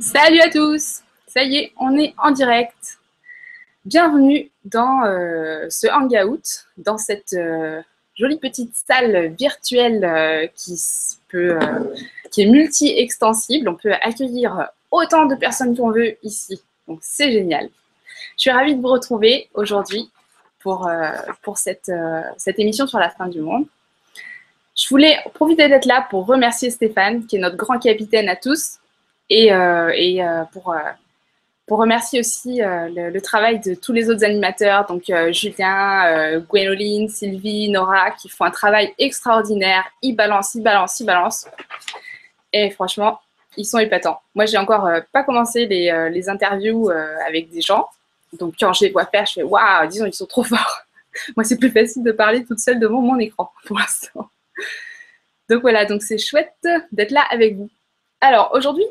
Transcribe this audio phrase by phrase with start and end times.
[0.00, 2.98] Salut à tous Ça y est, on est en direct.
[3.84, 7.82] Bienvenue dans euh, ce hangout, dans cette euh,
[8.14, 13.68] jolie petite salle virtuelle euh, qui, est multi-extensible.
[13.68, 16.62] On peut accueillir autant de personnes qu'on veut ici.
[17.00, 17.68] C'est génial.
[18.36, 20.10] Je suis ravie de vous retrouver aujourd'hui
[20.60, 20.88] pour,
[21.42, 21.90] pour cette,
[22.36, 23.66] cette émission sur la fin du monde.
[24.76, 28.78] Je voulais profiter d'être là pour remercier Stéphane, qui est notre grand capitaine à tous,
[29.30, 30.78] et, euh, euh, pour, euh,
[31.66, 38.10] pour remercier aussi le, travail de tous les autres animateurs, donc Julien, Gwénoline, Sylvie, Nora,
[38.12, 39.84] qui font un travail extraordinaire.
[40.00, 41.46] Ils balancent, ils balancent, ils balancent.
[42.54, 43.20] Et franchement,
[43.58, 44.18] ils sont épatants.
[44.34, 46.88] Moi, j'ai encore pas commencé les, les interviews
[47.26, 47.86] avec des gens.
[48.32, 50.80] Donc, quand je les vois faire, je fais waouh, disons, ils sont trop forts.
[51.36, 54.30] Moi, c'est plus facile de parler toute seule devant mon écran pour l'instant.
[55.50, 57.68] Donc voilà, donc c'est chouette d'être là avec vous.
[58.22, 58.84] Alors aujourd'hui,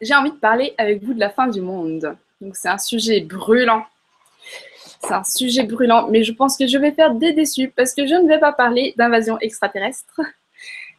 [0.00, 2.16] j'ai envie de parler avec vous de la fin du monde.
[2.40, 3.84] Donc c'est un sujet brûlant.
[5.02, 8.06] C'est un sujet brûlant, mais je pense que je vais faire des déçus parce que
[8.06, 10.20] je ne vais pas parler d'invasion extraterrestre.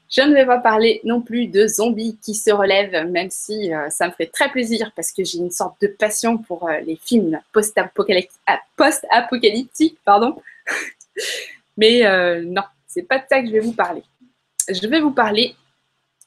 [0.09, 3.89] Je ne vais pas parler non plus de zombies qui se relèvent, même si euh,
[3.89, 6.97] ça me ferait très plaisir parce que j'ai une sorte de passion pour euh, les
[6.97, 8.37] films post-apocalyptiques.
[8.75, 9.07] Post
[10.03, 10.35] pardon.
[11.77, 14.03] mais euh, non, c'est pas de ça que je vais vous parler.
[14.67, 15.55] Je vais vous parler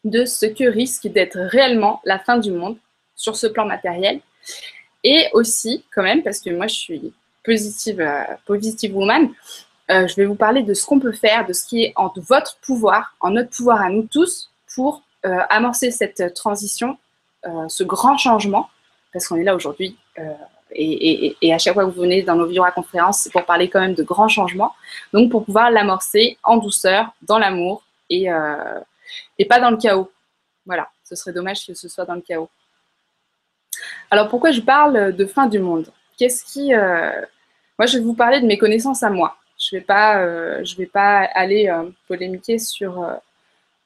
[0.04, 2.76] de ce que risque d'être réellement la fin du monde
[3.16, 4.20] sur ce plan matériel.
[5.02, 7.12] Et aussi, quand même, parce que moi je suis
[7.44, 9.30] positive, euh, positive woman,
[9.90, 12.10] euh, je vais vous parler de ce qu'on peut faire, de ce qui est en
[12.16, 16.98] votre pouvoir, en notre pouvoir à nous tous, pour euh, amorcer cette transition,
[17.68, 18.70] ce grand changement,
[19.12, 19.98] parce qu'on est là aujourd'hui.
[20.74, 23.80] Et, à chaque fois que vous venez dans nos à conférences, c'est pour parler quand
[23.80, 24.72] même de grands changements.
[25.12, 28.30] Donc, pour pouvoir l'amorcer en douceur, dans l'amour et,
[29.38, 30.10] et pas dans le chaos.
[30.66, 32.48] Voilà, ce serait dommage que ce soit dans le chaos.
[34.10, 35.90] Alors pourquoi je parle de fin du monde?
[36.16, 36.74] Qu'est-ce qui...
[36.74, 37.20] Euh,
[37.78, 39.36] moi, je vais vous parler de mes connaissances à moi.
[39.58, 43.04] Je ne vais, pas, euh, vais pas aller euh, polémiquer sur,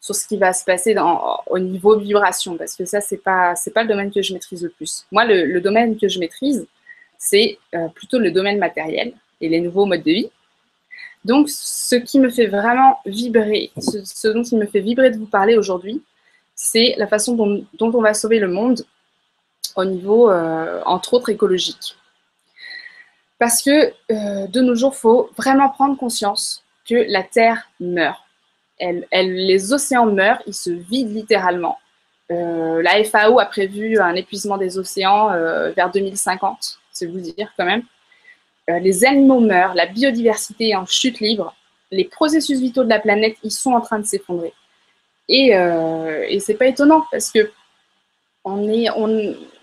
[0.01, 0.95] ce qui va se passer
[1.47, 4.71] au niveau vibration, parce que ça, ce n'est pas le domaine que je maîtrise le
[4.71, 5.06] plus.
[5.11, 6.67] Moi, le domaine que je maîtrise,
[7.19, 7.59] c'est
[7.95, 10.31] plutôt le domaine matériel et les nouveaux modes de vie.
[11.28, 15.27] Donc, ce qui me fait vraiment vibrer, ce, dont il me fait vibrer de vous
[15.27, 16.03] parler aujourd'hui,
[16.55, 18.87] c'est la façon dont, on va sauver le monde
[19.77, 21.97] au niveau, euh, entre autres, écologique.
[23.38, 28.19] Parce que euh, de nos jours, il faut vraiment prendre conscience que la Terre meurt.
[28.81, 31.78] Les océans meurent, ils se vident littéralement.
[32.31, 35.28] Euh, la FAO a prévu un épuisement des océans
[35.77, 37.83] vers 2050, c'est vous dire quand même.
[38.69, 41.55] Euh, les animaux meurent, la biodiversité est en chute libre,
[41.91, 44.53] les processus vitaux de la planète, ils sont en train de s'effondrer.
[45.29, 47.51] Et, euh, et c'est pas étonnant parce que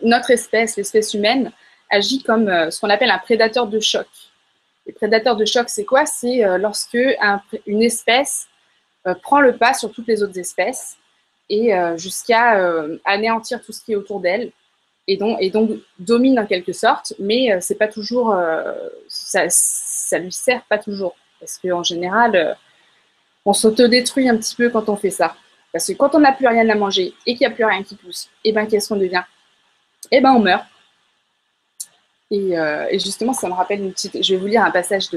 [0.02, 1.52] notre espèce, l'espèce humaine,
[1.90, 4.08] agit comme euh, ce qu'on appelle un prédateur de choc.
[4.86, 6.06] Les prédateurs de choc, c'est quoi?
[6.06, 7.00] C'est lorsque
[7.66, 8.48] une espèce
[9.24, 10.98] prend le pas sur toutes les autres espèces
[11.50, 12.62] et jusqu'à
[13.04, 14.52] anéantir tout ce qui est autour d'elle
[15.08, 18.74] et donc, domine en quelque sorte, mais euh, c'est pas toujours, euh,
[19.08, 22.54] ça, ça lui sert pas toujours, parce qu'en général, euh,
[23.46, 25.36] on s'autodétruit un petit peu quand on fait ça.
[25.72, 27.84] Parce que quand on n'a plus rien à manger et qu'il n'y a plus rien
[27.84, 29.24] qui pousse, et eh ben qu'est-ce qu'on devient?
[30.10, 30.66] Eh ben on meurt.
[32.32, 32.56] Et,
[32.94, 34.24] justement, ça me rappelle une petite.
[34.24, 35.10] Je vais vous lire un passage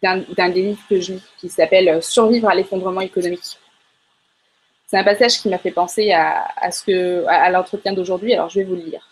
[0.00, 3.58] d'un des livres que je lis qui s'appelle Survivre à l'effondrement économique.
[4.88, 8.80] C'est un passage qui m'a fait penser à, l'entretien d'aujourd'hui, alors je vais vous le
[8.80, 9.06] lire.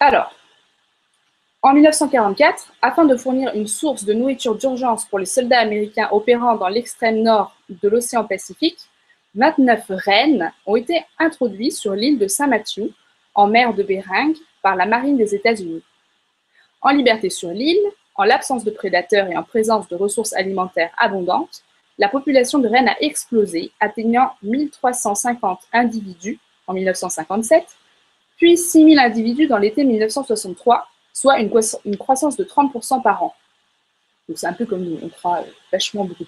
[0.00, 0.34] Alors,
[1.62, 6.56] en 1944, afin de fournir une source de nourriture d'urgence pour les soldats américains opérant
[6.56, 8.80] dans l'extrême nord de l'océan Pacifique,
[9.36, 12.92] 29 rennes ont été introduits sur l'île de Saint-Mathieu,
[13.36, 15.84] en mer de Bering, par la marine des États-Unis.
[16.80, 17.78] En liberté sur l'île,
[18.16, 21.62] en l'absence de prédateurs et en présence de ressources alimentaires abondantes,
[22.00, 27.62] la population de Rennes a explosé, atteignant 1350 individus en 1957,
[28.38, 31.50] puis 6000 individus dans l'été 1963, soit une,
[31.98, 33.34] croissance de 30% par an.
[34.34, 36.24] C'est un peu comme nous, on croit euh, vachement beaucoup.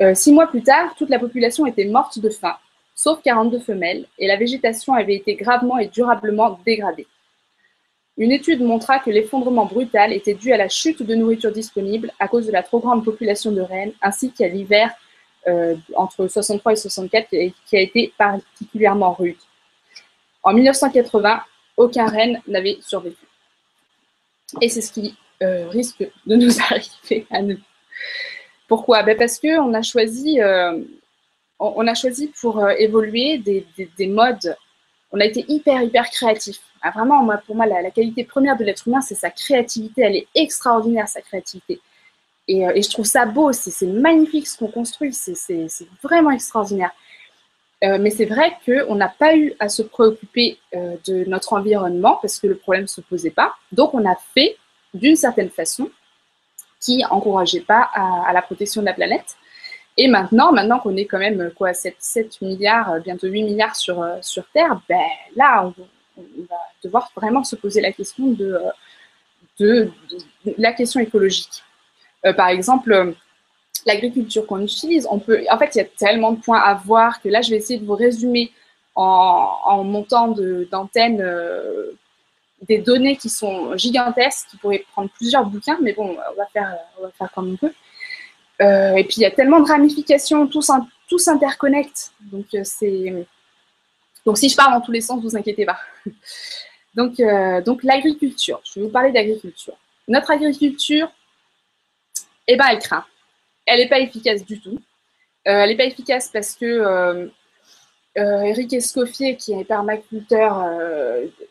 [0.00, 2.56] Euh, six mois plus tard, toute la population était morte de faim,
[2.96, 7.06] sauf 42 femelles, et la végétation avait été gravement et durablement dégradée.
[8.18, 12.28] Une étude montra que l'effondrement brutal était dû à la chute de nourriture disponible à
[12.28, 14.92] cause de la trop grande population de rennes, ainsi qu'à l'hiver
[15.48, 19.36] euh, entre 63 et 64 qui a été particulièrement rude.
[20.42, 21.42] En 1980,
[21.76, 23.24] aucun renne n'avait survécu.
[24.60, 27.58] Et c'est ce qui euh, risque de nous arriver à nous.
[28.68, 29.02] Pourquoi?
[29.02, 30.78] Ben Parce qu'on a choisi, euh,
[31.58, 34.56] on, a choisi pour évoluer des, des modes
[35.12, 36.58] on a été hyper, hyper créatif.
[36.82, 40.02] Ah, vraiment, pour moi, la, qualité première de l'être humain, c'est sa créativité.
[40.02, 41.80] Elle est extraordinaire, sa créativité.
[42.48, 45.68] Et, euh, je trouve ça beau, c'est magnifique ce qu'on construit, c'est
[46.02, 46.90] vraiment extraordinaire.
[47.84, 52.18] Euh, mais c'est vrai qu'on n'a pas eu à se préoccuper euh, de notre environnement
[52.20, 53.54] parce que le problème ne se posait pas.
[53.70, 54.56] Donc, on a fait
[54.94, 55.90] d'une certaine façon
[56.80, 59.36] qui n'encourageait pas à, la protection de la planète.
[59.96, 64.04] Et maintenant, maintenant qu'on est quand même quoi, 7, 7 milliards, bientôt 8 milliards sur,
[64.20, 65.00] sur Terre, ben,
[65.36, 65.74] là, on,
[66.16, 68.58] on va devoir vraiment se poser la question de,
[69.58, 69.90] de,
[70.58, 71.62] la question écologique.
[72.24, 73.12] Euh, par exemple, euh,
[73.86, 77.20] l'agriculture qu'on utilise, on peut, en fait, il y a tellement de points à voir
[77.20, 78.52] que là, je vais essayer de vous résumer
[78.94, 80.28] en, montant
[80.70, 81.92] d'antenne euh,
[82.68, 87.32] des données qui sont gigantesques, qui pourraient prendre plusieurs bouquins, mais bon, on va faire,
[87.34, 87.72] comme on peut.
[88.60, 92.12] et puis, il y a tellement de ramifications, tout s'interconnecte.
[92.30, 93.26] Donc, c'est
[94.24, 95.78] donc, si je parle dans tous les sens, vous inquiétez pas.
[96.94, 98.60] donc, euh, donc l'agriculture.
[98.64, 99.76] Je vais vous parler d'agriculture.
[100.08, 101.10] Notre agriculture,
[102.46, 103.04] eh ben, elle craint.
[103.66, 104.78] Elle n'est pas efficace du tout.
[105.48, 107.28] Euh, elle n'est pas efficace parce que euh,
[108.14, 110.64] Eric Escoffier, qui est permaculteur,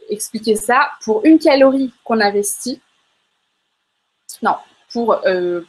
[0.10, 0.92] expliquait ça.
[1.04, 2.80] Pour une calorie qu'on investit,
[4.42, 4.56] non,
[4.94, 5.20] pour,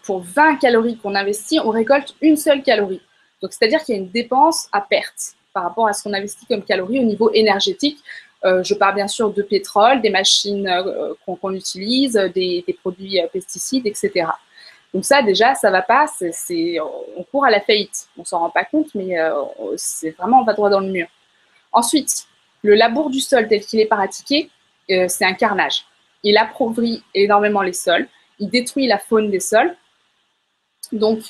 [0.05, 3.01] pour 20 calories qu'on investit, on récolte une seule calorie.
[3.41, 6.47] Donc, c'est-à-dire qu'il y a une dépense à perte par rapport à ce qu'on investit
[6.47, 7.99] comme calories au niveau énergétique.
[8.45, 13.27] Euh, je parle bien sûr de pétrole, des machines euh, qu'on utilise, des, produits euh,
[13.33, 14.27] pesticides, etc.
[14.93, 16.07] Donc ça, déjà, ça va pas.
[17.17, 18.09] On court à la faillite.
[18.19, 19.17] On s'en rend pas compte, mais
[19.77, 21.07] c'est vraiment on va droit dans le mur.
[21.73, 22.27] Ensuite,
[22.63, 24.51] le labour du sol tel qu'il est pratiqué,
[24.89, 25.87] c'est un carnage.
[26.23, 28.07] Il appauvrit énormément les sols.
[28.39, 29.75] Il détruit la faune des sols.
[30.93, 31.21] Donc,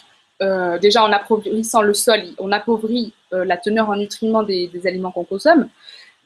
[0.43, 5.13] euh, déjà en appauvrissant le sol, on appauvrit euh, la teneur en nutriments des, aliments
[5.13, 5.69] qu'on consomme,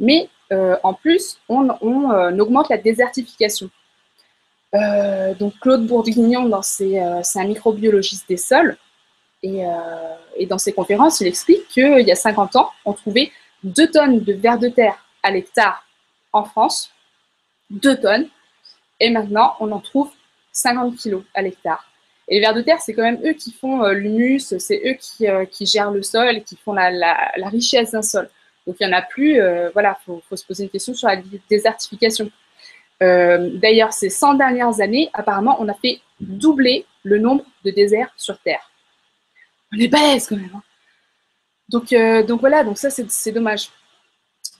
[0.00, 1.68] mais euh, en plus, on,
[2.40, 3.68] augmente la désertification.
[5.38, 8.78] donc Claude Bourguignon, c'est un microbiologiste des sols,
[9.42, 13.30] et, dans ses conférences, il explique qu'il y a 50 ans, on trouvait
[13.64, 15.84] 2 tonnes de vers de terre à l'hectare
[16.32, 16.90] en France,
[17.70, 18.28] 2 tonnes,
[18.98, 20.10] et maintenant on en trouve
[20.52, 21.84] 50 kilos à l'hectare.
[22.28, 24.94] Et les vers de terre, c'est quand même eux qui font euh, l'humus, c'est eux
[24.98, 28.28] qui, euh, qui, gèrent le sol, qui font la, la, richesse d'un sol.
[28.66, 31.08] Donc il n'y en a plus, euh, voilà, il faut, se poser une question sur
[31.08, 31.16] la
[31.48, 32.30] désertification.
[33.00, 38.38] D'ailleurs, ces 100 dernières années, apparemment, on a fait doubler le nombre de déserts sur
[38.38, 38.70] Terre.
[39.72, 40.50] On est balèze quand même.
[40.54, 40.62] Hein.
[41.68, 41.94] donc,
[42.26, 43.68] donc voilà, donc ça c'est dommage.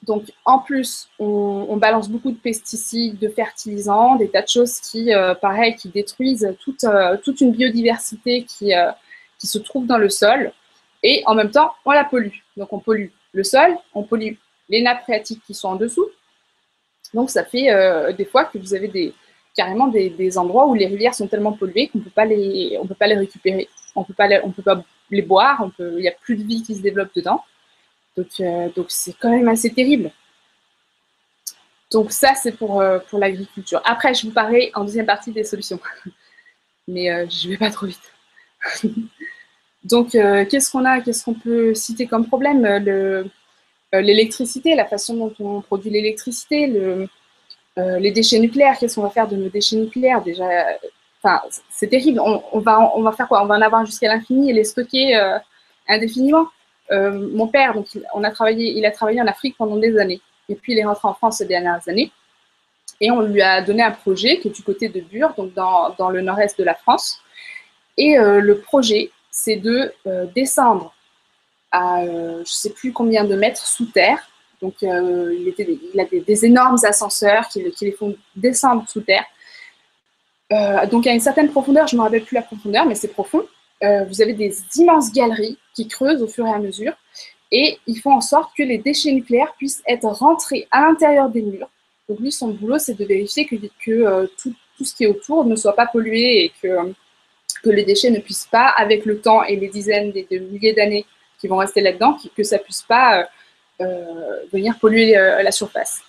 [0.07, 5.13] Donc, en plus, on, balance beaucoup de pesticides, de fertilisants, des tas de choses qui,
[5.13, 8.93] euh, pareil, qui détruisent toute, euh, une biodiversité qui, euh,
[9.39, 10.53] qui se trouve dans le sol.
[11.03, 12.39] Et en même temps, on la pollue.
[12.57, 14.35] Donc, on pollue le sol, on pollue
[14.69, 16.07] les nappes phréatiques qui sont en dessous.
[17.13, 17.69] Donc, ça fait
[18.15, 19.13] des fois que vous avez des,
[19.55, 22.79] carrément des, endroits où les rivières sont tellement polluées qu'on ne peut pas les
[23.15, 23.69] récupérer.
[23.95, 27.11] On ne peut pas les boire, il n'y a plus de vie qui se développe
[27.15, 27.43] dedans.
[28.19, 30.11] Euh, donc, c'est quand même assez terrible.
[31.93, 33.81] Donc ça, c'est pour, euh, l'agriculture.
[33.85, 35.81] Après, je vous parlerai en deuxième partie des solutions.
[36.89, 38.13] Mais euh, je ne vais pas trop vite.
[39.85, 42.67] Donc, qu'est-ce qu'on a Qu'est-ce qu'on peut citer comme problème?
[43.93, 47.07] L'électricité, la façon dont on produit l'électricité, le,
[47.77, 48.77] les déchets nucléaires.
[48.81, 50.23] Qu'est-ce qu'on va faire de nos déchets nucléaires?
[50.23, 50.49] Déjà,
[51.71, 52.19] c'est terrible.
[52.21, 53.45] On va faire quoi?
[53.45, 55.15] On va en avoir jusqu'à l'infini et les stocker
[55.87, 56.49] indéfiniment.
[56.91, 60.21] Euh, mon père, donc, on a travaillé, il a travaillé en Afrique pendant des années.
[60.49, 62.13] Et puis, il est rentré en France ces dernières années.
[63.01, 65.95] Et on lui a donné un projet qui est du côté de Bure, donc dans,
[65.99, 67.21] dans le nord-est de la France.
[67.97, 70.95] Et euh, le projet, c'est de euh, descendre
[71.73, 74.19] à je ne sais plus combien de mètres sous terre.
[74.63, 79.25] Donc, il, était il, a des, énormes ascenseurs qui, les font descendre sous terre.
[80.89, 83.45] donc, à une certaine profondeur, je ne me rappelle plus la profondeur, mais c'est profond.
[83.83, 86.95] Vous avez des immenses galeries qui creusent au fur et à mesure
[87.53, 91.43] et ils font en sorte que les déchets nucléaires puissent être rentrés à l'intérieur des
[91.43, 91.69] murs.
[92.09, 94.55] Donc lui, son boulot, c'est de vérifier que, que euh, tout,
[94.85, 96.93] ce qui est autour ne soit pas pollué et que,
[97.63, 101.07] que les déchets ne puissent pas, avec le temps et les dizaines de milliers d'années
[101.39, 103.29] qui vont rester là-dedans, que, ça ne puisse pas
[103.81, 106.03] euh, venir polluer la surface.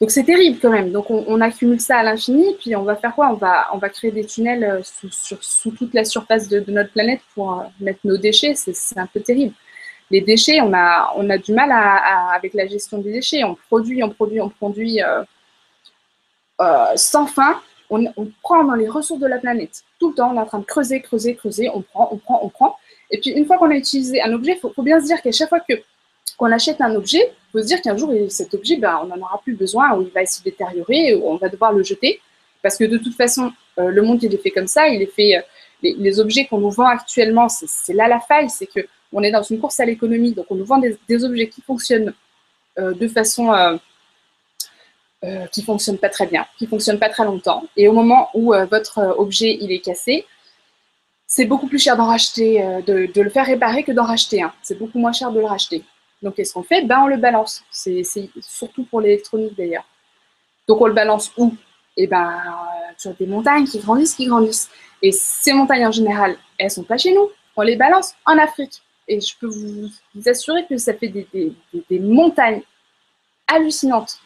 [0.00, 0.92] Donc c'est terrible quand même.
[0.92, 3.30] Donc on, accumule ça à l'infini, puis on va faire quoi?
[3.30, 7.20] On va, on va créer des tunnels euh, sous, toute la surface de, notre planète
[7.34, 8.54] pour euh, mettre nos déchets.
[8.54, 9.54] C'est un peu terrible.
[10.10, 11.72] Les déchets, on a, on a du mal
[12.34, 13.42] avec la gestion des déchets.
[13.44, 15.24] On produit, on produit, on produit euh,
[16.96, 17.60] sans fin.
[17.88, 19.82] On, on, prend dans les ressources de la planète.
[19.98, 21.70] Tout le temps, on est en train de creuser, creuser, creuser.
[21.72, 22.76] On prend, on prend, on prend.
[23.10, 25.22] Et puis une fois qu'on a utilisé un objet, il faut, faut bien se dire
[25.22, 25.74] qu'à chaque fois que
[26.36, 29.18] qu'on achète un objet, il faut se dire qu'un jour, cet objet, ben, on n'en
[29.18, 32.20] aura plus besoin, ou il va se détériorer, ou on va devoir le jeter.
[32.62, 34.88] Parce que de toute façon, euh, le monde, il est fait comme ça.
[34.88, 35.40] Il est fait, euh,
[35.82, 38.80] les, objets qu'on nous vend actuellement, c'est là la faille, c'est que
[39.12, 42.12] on est dans une course à l'économie, donc on nous vend des, objets qui fonctionnent
[42.78, 43.78] euh, de façon
[45.50, 47.64] qui fonctionne pas très bien, qui fonctionne pas très longtemps.
[47.76, 50.24] Et au moment où votre objet il est cassé,
[51.26, 54.52] c'est beaucoup plus cher d'en racheter, de, le faire réparer que d'en racheter un.
[54.62, 55.82] C'est beaucoup moins cher de le racheter.
[56.22, 56.82] Donc qu'est-ce qu'on fait?
[56.82, 57.62] Ben on le balance.
[57.70, 58.02] C'est
[58.40, 59.86] surtout pour l'électronique d'ailleurs.
[60.66, 61.54] Donc on le balance où?
[61.96, 64.70] Eh ben, euh, sur des montagnes qui grandissent, qui grandissent.
[65.02, 67.30] Et ces montagnes en général, elles sont pas chez nous.
[67.56, 68.82] On les balance en Afrique.
[69.08, 69.88] Et je peux vous,
[70.26, 72.62] assurer que ça fait des, montagnes
[73.46, 74.18] hallucinantes.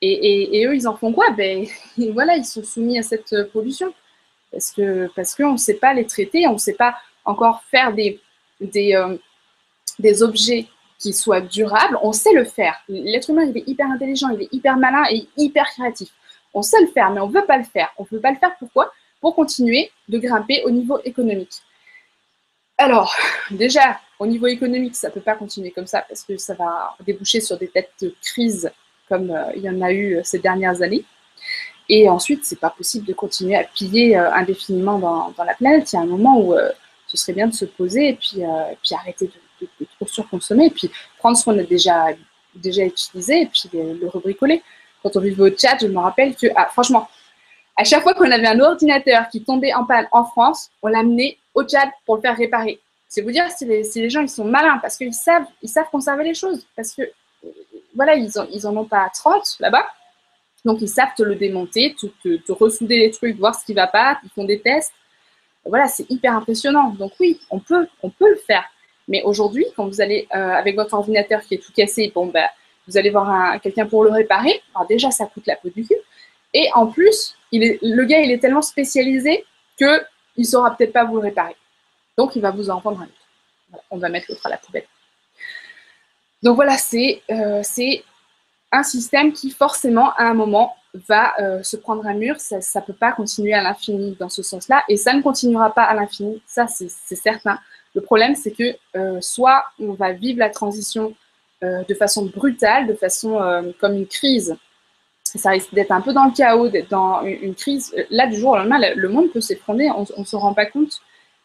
[0.00, 1.30] Et, eux, ils en font quoi?
[1.30, 1.66] Ben
[2.12, 3.92] voilà, ils sont soumis à cette pollution.
[4.50, 4.74] Parce
[5.14, 8.20] parce qu'on ne sait pas les traiter, on ne sait pas encore faire des,
[8.60, 9.16] des, euh,
[9.98, 10.66] des objets
[10.98, 11.98] qui soient durables.
[12.02, 12.80] On sait le faire.
[12.88, 16.08] L'être humain, il est hyper intelligent, il est hyper malin et hyper créatif.
[16.54, 17.90] On sait le faire, mais on ne veut pas le faire.
[17.98, 18.92] On ne veut pas le faire pourquoi?
[19.20, 21.62] Pour continuer de grimper au niveau économique.
[22.78, 23.14] Alors,
[23.50, 26.96] déjà, au niveau économique, ça ne peut pas continuer comme ça parce que ça va
[27.04, 28.70] déboucher sur des têtes de crise
[29.08, 31.04] comme euh, il y en a eu euh, ces dernières années.
[31.88, 35.92] Et ensuite, ce n'est pas possible de continuer à piller euh, indéfiniment dans, la planète.
[35.92, 36.54] Il y a un moment où
[37.06, 38.42] ce serait bien de se poser et puis
[38.94, 39.32] arrêter de,
[39.96, 42.06] trop surconsommer et puis prendre ce qu'on a déjà,
[42.54, 44.62] déjà utilisé et puis le rebricoler
[45.04, 47.08] quand on vivait au chat, je me rappelle que, ah, franchement,
[47.76, 51.36] à chaque fois qu'on avait un ordinateur qui tombait en panne en France, on l'amenait
[51.52, 52.80] au chat pour le faire réparer.
[53.06, 56.24] C'est vous dire si les, gens ils sont malins parce qu'ils savent, ils savent conserver
[56.24, 56.66] les choses.
[56.74, 57.02] Parce que
[57.94, 59.86] voilà, ils, ont, ils en ont pas 30 là-bas.
[60.64, 63.86] Donc ils savent te le démonter, te, te, ressouder les trucs, voir ce qui va
[63.86, 64.94] pas, ils font des tests.
[65.66, 66.90] Voilà, c'est hyper impressionnant.
[66.90, 68.64] Donc oui, on peut, on peut le faire.
[69.08, 72.46] Mais aujourd'hui, quand vous allez euh, avec votre ordinateur qui est tout cassé, bon ben
[72.86, 74.62] vous allez voir quelqu'un pour le réparer.
[74.74, 75.96] Alors déjà, ça coûte la peau du cul.
[76.52, 79.44] Et en plus, le gars, il est tellement spécialisé
[79.76, 79.88] qu'il
[80.38, 81.56] ne saura peut-être pas vous le réparer.
[82.16, 83.82] Donc, il va vous en vendre un autre.
[83.90, 84.86] on va mettre l'autre à la poubelle.
[86.42, 87.62] Donc voilà, c'est euh,
[88.70, 90.76] un système qui forcément, à un moment,
[91.08, 92.38] va euh, se prendre un mur.
[92.38, 94.84] Ça ne peut pas continuer à l'infini dans ce sens-là.
[94.88, 96.40] Et ça ne continuera pas à l'infini.
[96.46, 97.58] Ça, c'est certain.
[97.94, 101.14] Le problème, c'est que euh, soit on va vivre la transition
[101.62, 104.56] euh, de façon brutale, de façon euh, comme une crise.
[105.22, 107.94] Ça risque d'être un peu dans le chaos, d'être dans une, crise.
[108.10, 111.00] Là, du jour au lendemain, le monde peut s'effondrer, on ne se rend pas compte,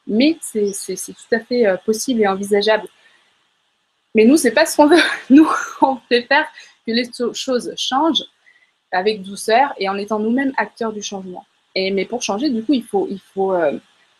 [0.05, 2.87] mais c'est tout à fait possible et envisageable.
[4.13, 5.01] Mais nous, c'est pas ce qu'on veut.
[5.31, 5.47] Nous,
[5.81, 6.45] on préfère
[6.85, 8.25] que les choses changent
[8.91, 11.45] avec douceur et en étant nous-mêmes acteurs du changement.
[11.73, 13.07] Et, mais pour changer, du coup, il faut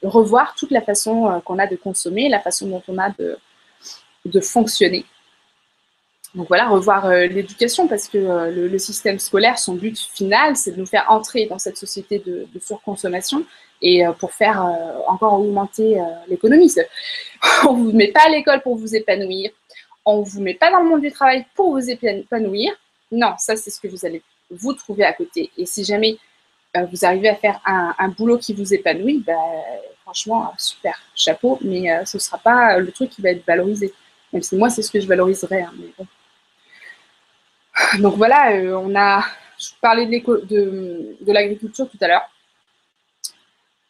[0.04, 3.38] revoir toute la façon qu'on a de consommer, la façon dont on a de,
[4.42, 5.06] fonctionner.
[6.36, 10.72] Donc voilà, revoir euh, l'éducation parce que euh, le, système scolaire, son but final, c'est
[10.72, 13.46] de nous faire entrer dans cette société de, surconsommation
[13.82, 14.62] et euh, pour faire
[15.08, 16.72] encore augmenter l'économie.
[17.68, 19.50] On ne vous met pas à l'école pour vous épanouir,
[20.06, 22.74] on ne vous met pas dans le monde du travail pour vous épanouir.
[23.12, 25.52] Non, ça c'est ce que vous allez vous trouver à côté.
[25.58, 26.18] Et si jamais
[26.76, 29.38] vous arrivez à faire un, boulot qui vous épanouit, ben,
[30.04, 33.94] franchement, super, chapeau, mais ce ne sera pas le truc qui va être valorisé.
[34.34, 35.64] Même si moi, c'est ce que je valoriserais.
[35.64, 35.74] Hein.
[38.00, 39.24] Donc voilà, euh, on a,
[39.58, 42.30] je parlais de, l'agriculture tout à l'heure.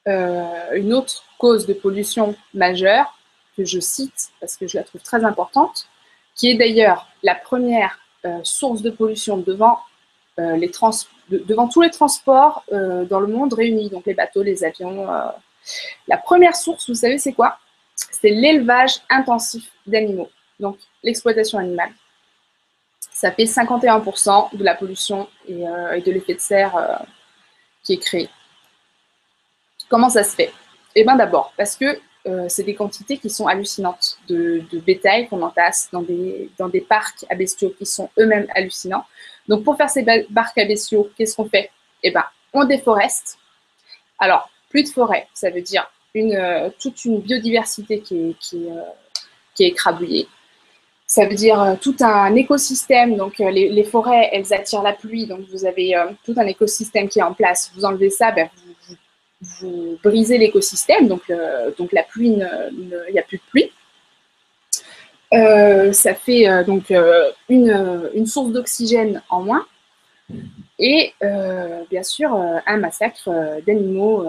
[0.08, 3.18] Euh, une autre cause de pollution majeure
[3.58, 5.88] que je cite parce que je la trouve très importante,
[6.36, 9.80] qui est d'ailleurs la première euh, source de pollution devant,
[10.38, 10.72] les
[11.30, 15.08] devant tous les transports dans le monde réunis, donc les bateaux, les avions.
[16.08, 17.58] la première source, vous savez, c'est quoi?
[17.96, 21.92] C'est l'élevage intensif d'animaux, donc l'exploitation animale
[23.20, 26.96] ça fait 51% de la pollution euh, et, de l'effet de serre euh,
[27.84, 28.30] qui est créé.
[29.90, 30.54] Comment ça se fait?
[30.96, 35.42] Eh bien d'abord, parce que euh, c'est des quantités qui sont hallucinantes de, bétail qu'on
[35.42, 39.06] entasse dans des, parcs à bestiaux qui sont eux-mêmes hallucinants.
[39.48, 41.72] Donc pour faire ces parcs à bestiaux, qu'est-ce qu'on fait?
[42.04, 42.24] Eh bien,
[42.54, 43.38] on déforeste.
[44.18, 48.68] Alors, plus de forêt, ça veut dire une, toute une biodiversité qui est, qui,
[49.60, 50.28] est écrabouillée.
[51.10, 53.18] Ça veut dire euh, tout un écosystème.
[53.18, 55.26] Donc, euh, les, forêts, elles attirent la pluie.
[55.26, 57.72] Donc, vous avez euh, tout un écosystème qui est en place.
[57.76, 58.69] Vous enlevez ça, ben, vous,
[60.04, 61.08] brisez l'écosystème.
[61.08, 61.32] Donc,
[61.78, 62.36] donc, la pluie,
[62.72, 63.72] il n'y a plus de pluie.
[65.94, 66.94] ça fait donc
[67.50, 69.66] une, source d'oxygène en moins.
[70.78, 71.14] Et
[71.90, 73.30] bien sûr, un massacre
[73.66, 74.26] d'animaux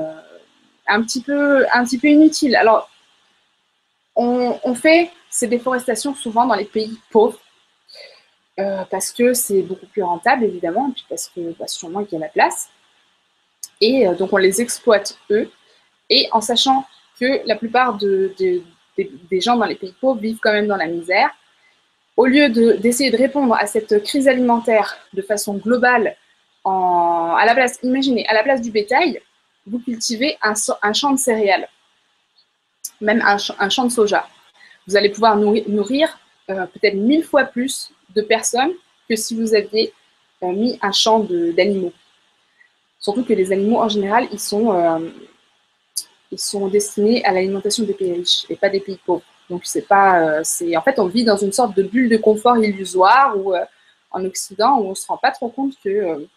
[0.86, 2.56] un, petit peu, un petit peu inutile.
[2.56, 2.90] Alors,
[4.16, 7.38] on, on fait ces déforestations souvent dans les pays pauvres,
[8.90, 12.22] parce que c'est beaucoup plus rentable, évidemment, et puis parce que bah, sûrement qu'il y
[12.22, 12.68] a la place.
[13.80, 15.50] Et donc, on les exploite, eux,
[16.10, 16.87] et en sachant
[17.18, 18.34] que la plupart de,
[18.96, 21.30] des gens dans les pays pauvres vivent quand même dans la misère,
[22.16, 26.16] au lieu d'essayer de, répondre à cette crise alimentaire de façon globale,
[26.64, 29.20] à la place, imaginez, à la place du bétail,
[29.66, 30.54] vous cultivez un,
[30.92, 31.68] champ de céréales,
[33.00, 34.28] même un, un, champ de soja.
[34.87, 36.18] Vous allez pouvoir nourrir,
[36.50, 38.72] euh, peut-être mille fois plus de personnes
[39.08, 39.92] que si vous aviez
[40.42, 41.92] euh, mis un champ d'animaux.
[43.00, 45.11] Surtout que les animaux, en général, ils sont, euh,
[46.30, 49.25] ils sont destinés à l'alimentation des pays riches et pas des pays pauvres.
[49.49, 50.42] Donc c'est pas, euh,
[50.76, 53.64] en fait on vit dans une sorte de bulle de confort illusoire ou euh,
[54.12, 56.28] en Occident où on se rend pas trop compte que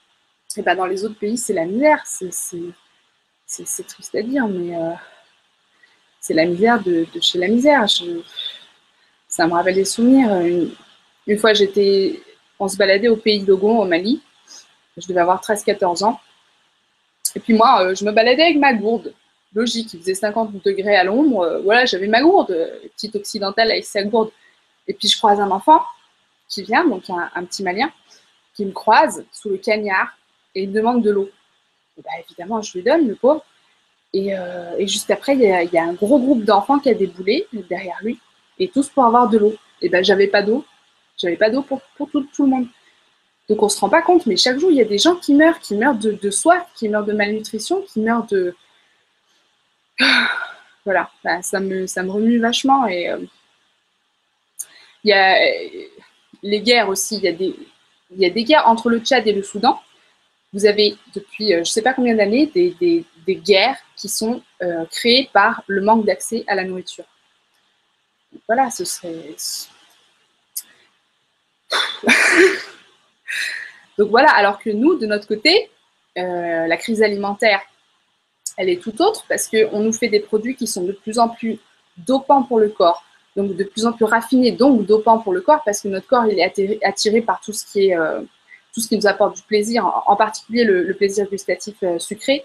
[0.55, 2.01] eh ben, dans les autres pays c'est la misère.
[2.05, 4.75] C'est triste à dire, mais
[6.21, 7.85] c'est la misère de, chez la misère.
[9.27, 10.31] ça me rappelle des souvenirs.
[11.27, 12.21] Une, fois j'étais,
[12.57, 14.21] on se baladait au pays d'Ogon au Mali.
[14.97, 16.19] Je devais avoir 13-14 ans.
[17.35, 19.13] Et puis moi, je me baladais avec ma gourde
[19.53, 23.71] logique, il faisait 50 degrés à l'ombre, euh, voilà, j'avais ma gourde, euh, petite occidentale
[23.71, 24.31] avec sa gourde.
[24.87, 25.81] Et puis je croise un enfant
[26.49, 27.91] qui vient, donc un, petit malien,
[28.53, 30.17] qui me croise sous le cagnard
[30.55, 31.29] et il demande de l'eau.
[31.97, 33.43] Bah, évidemment, je lui donne, le pauvre.
[34.13, 37.97] Et, euh, juste après, il y, a, un gros groupe d'enfants qui a déboulé derrière
[38.03, 38.19] lui,
[38.59, 39.55] et tous pour avoir de l'eau.
[39.81, 40.65] Et ben, j'avais pas d'eau.
[41.17, 42.67] J'avais pas d'eau pour, tout, le monde.
[43.49, 45.33] Donc on se rend pas compte, mais chaque jour, il y a des gens qui
[45.33, 48.55] meurent, qui meurent de, soif, qui meurent de malnutrition, qui meurent de,
[50.85, 52.87] voilà, bah, ça, me, remue vachement.
[52.87, 53.19] Et euh,
[55.03, 55.37] il y a
[56.41, 59.81] les guerres aussi, il y, a des, guerres entre le Tchad et le Soudan.
[60.53, 64.85] Vous avez depuis euh, je ne sais pas combien d'années des, guerres qui sont euh,
[64.85, 67.05] créées par le manque d'accès à la nourriture.
[68.47, 69.35] voilà, ce serait.
[73.97, 75.69] Donc voilà, alors que nous, de notre côté,
[76.15, 77.61] la crise alimentaire
[78.57, 81.29] elle est tout autre parce qu'on nous fait des produits qui sont de plus en
[81.29, 81.59] plus
[81.97, 83.03] dopants pour le corps,
[83.35, 86.25] donc de plus en plus raffinés, donc dopants pour le corps parce que notre corps
[86.25, 88.21] il est attiré, par tout ce qui est euh,
[88.73, 92.43] tout ce qui nous apporte du plaisir, en, particulier le, plaisir gustatif euh, sucré.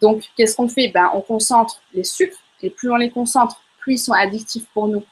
[0.00, 0.88] Donc qu'est-ce qu'on fait?
[0.88, 4.88] Ben, On concentre les sucres et plus on les concentre, plus ils sont addictifs pour
[4.88, 5.04] nous.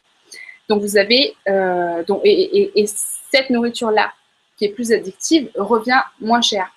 [0.70, 4.12] Donc vous avez euh, et, et cette nourriture là
[4.56, 6.70] qui est plus addictive revient moins cher.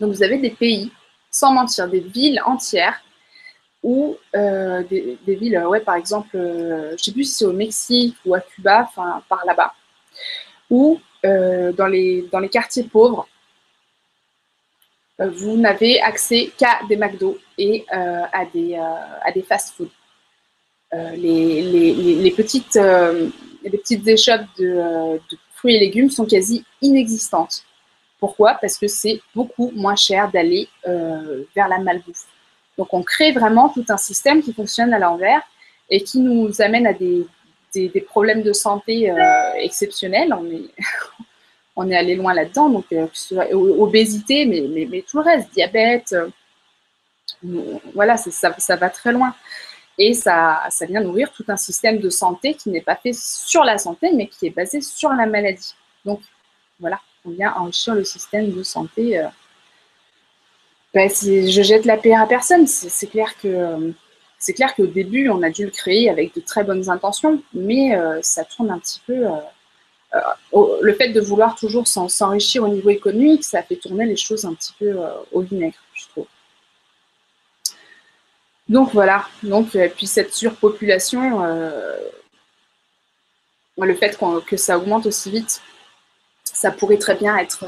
[0.00, 0.90] Donc vous avez des pays
[1.30, 3.00] sans mentir, des villes entières
[3.82, 7.52] ou euh, des, villes, ouais, par exemple, euh, je ne sais plus si c'est au
[7.52, 9.74] Mexique ou à Cuba, enfin par là-bas,
[10.70, 13.26] ou euh, dans, les, quartiers pauvres,
[15.18, 19.88] vous n'avez accès qu'à des McDo et à des, fast-food.
[20.92, 25.18] Les, petites, les petites échoppes de
[25.62, 27.64] fruits et légumes sont quasi inexistantes.
[28.18, 28.54] Pourquoi?
[28.60, 32.26] Parce que c'est beaucoup moins cher d'aller euh, vers la malbouffe.
[32.76, 35.40] Donc on crée vraiment tout un système qui fonctionne à l'envers
[35.88, 37.26] et qui nous amène à des,
[38.06, 39.14] problèmes de santé euh,
[39.60, 40.34] exceptionnels.
[40.34, 40.68] On est,
[41.76, 43.06] on est allé loin là-dedans, donc euh,
[43.52, 46.14] obésité, mais, mais, tout le reste, diabète,
[47.94, 49.34] voilà, ça, ça, va très loin.
[49.98, 53.64] Et ça, ça vient nourrir tout un système de santé qui n'est pas fait sur
[53.64, 55.74] la santé, mais qui est basé sur la maladie.
[56.04, 56.20] Donc
[56.80, 59.18] voilà on vient enrichir le système de santé.
[59.18, 59.28] Euh.
[60.94, 62.66] Ben, je jette la pierre à personne.
[62.66, 63.92] C'est clair que
[64.38, 67.96] c'est clair qu'au début, on a dû le créer avec de très bonnes intentions, mais
[67.96, 69.24] euh, ça tourne un petit peu.
[69.24, 70.18] Euh,
[70.82, 74.52] le fait de vouloir toujours s'enrichir au niveau économique, ça fait tourner les choses un
[74.52, 74.94] petit peu
[75.30, 76.26] au vinaigre, je trouve.
[78.72, 79.26] Donc voilà.
[79.44, 81.40] Donc puis cette surpopulation,
[83.86, 85.60] le fait que ça augmente aussi vite,
[86.42, 87.66] ça pourrait très bien être.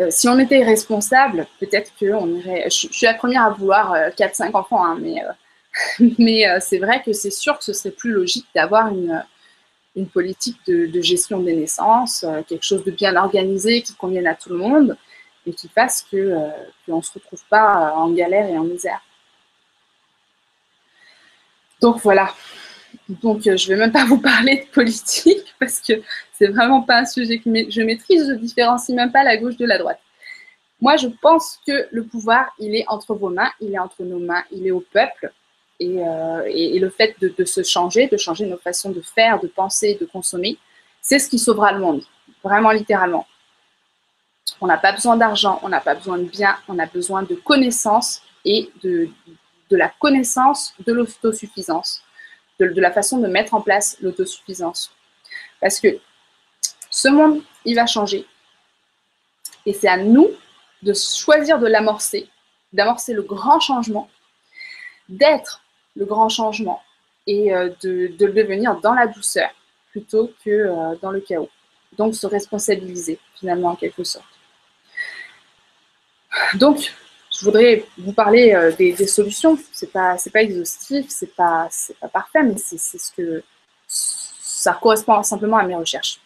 [0.00, 2.64] Euh, si on était responsable, peut-être qu'on irait.
[2.70, 7.02] Je, suis la première à vouloir 4-5 euh, enfants, hein, mais, euh, mais c'est vrai
[7.04, 12.24] que c'est sûr que ce serait plus logique d'avoir une politique de, gestion des naissances,
[12.48, 14.96] quelque chose de bien organisé qui convienne à tout le monde
[15.46, 19.00] et qui fasse qu'on ne se retrouve pas en galère et en misère.
[21.80, 22.32] Donc voilà.
[23.08, 25.94] Donc, je ne vais même pas vous parler de politique parce que
[26.32, 28.28] c'est vraiment pas un sujet que je maîtrise.
[28.28, 30.00] Je différencie même pas la gauche de la droite.
[30.80, 34.18] Moi, je pense que le pouvoir, il est entre vos mains, il est entre nos
[34.18, 35.32] mains, il est au peuple.
[35.78, 39.96] Et, euh, le fait de, se changer, de changer nos façons de faire, de penser,
[40.00, 40.58] de consommer,
[41.00, 42.02] c'est ce qui sauvera le monde,
[42.42, 43.26] vraiment littéralement.
[44.62, 47.34] On n'a pas besoin d'argent, on n'a pas besoin de biens, on a besoin de
[47.34, 49.10] connaissances et de,
[49.72, 52.04] la connaissance de l'autosuffisance,
[52.60, 54.92] de, la façon de mettre en place l'autosuffisance.
[55.60, 55.88] Parce que
[56.90, 58.24] Ce monde, il va changer.
[59.66, 60.28] Et c'est à nous
[60.82, 62.28] de choisir de l'amorcer,
[62.72, 64.08] d'amorcer le grand changement,
[65.08, 65.60] d'être
[65.96, 66.80] le grand changement
[67.26, 69.50] et euh, de, le devenir dans la douceur
[69.90, 71.50] plutôt que euh, dans le chaos.
[71.98, 74.31] Donc se responsabiliser finalement en quelque sorte.
[76.54, 76.92] Donc,
[77.42, 79.58] je voudrais vous parler euh, des, solutions.
[79.72, 83.42] C'est pas, c'est pas exhaustif, c'est pas, c'est pas parfait, mais c'est, ce que
[83.88, 86.20] ça correspond simplement à mes recherches.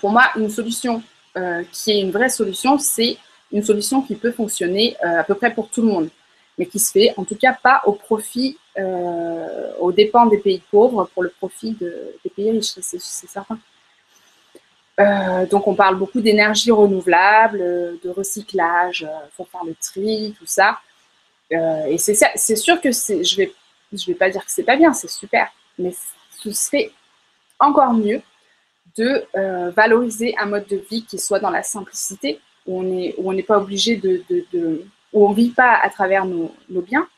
[0.00, 1.02] Pour, moi, une solution
[1.36, 3.16] euh, qui est une vraie solution, c'est
[3.52, 6.08] une solution qui peut fonctionner euh, à peu près pour tout le monde,
[6.56, 8.58] mais qui se fait en tout cas pas au profit,
[9.80, 13.58] aux dépens des pays pauvres, pour le profit des pays riches, c'est certain.
[15.00, 17.58] Euh, donc on parle beaucoup d'énergie renouvelable,
[18.02, 20.78] de recyclage, il euh, faut faire le tri, tout ça.
[21.52, 23.46] Euh, et c'est sûr que je
[23.90, 25.94] je vais pas dire que c'est pas bien, c'est super, mais
[26.30, 26.90] ce serait
[27.58, 28.20] encore mieux
[28.98, 29.24] de
[29.70, 33.96] valoriser un mode de vie qui soit dans la simplicité, où on n'est pas obligé
[33.96, 34.22] de,
[35.12, 37.08] où on vit pas à travers nos, biens,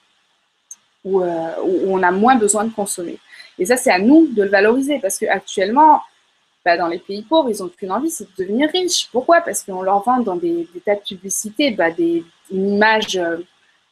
[1.04, 3.18] où, on a moins besoin de consommer.
[3.58, 6.02] Et ça, c'est à nous de le valoriser parce qu'actuellement,
[6.64, 9.08] bah, dans les pays pauvres, ils n'ont qu'une envie, c'est de devenir riches.
[9.10, 9.40] Pourquoi?
[9.40, 13.38] Parce qu'on leur vend dans des, tas de publicités bah, des, une image euh,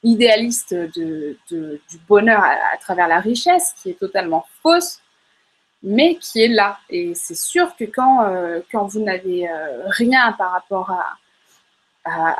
[0.03, 5.01] idéaliste de, du bonheur à, travers la richesse, qui est totalement fausse,
[5.83, 6.79] mais qui est là.
[6.91, 11.17] Et c'est sûr que quand, euh, quand vous n'avez euh, rien par rapport à,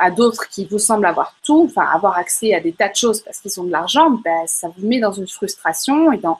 [0.05, 3.21] à, d'autres qui vous semblent avoir tout, enfin avoir accès à des tas de choses
[3.21, 6.39] parce qu'ils ont de l'argent, bah, ça vous met dans une frustration et dans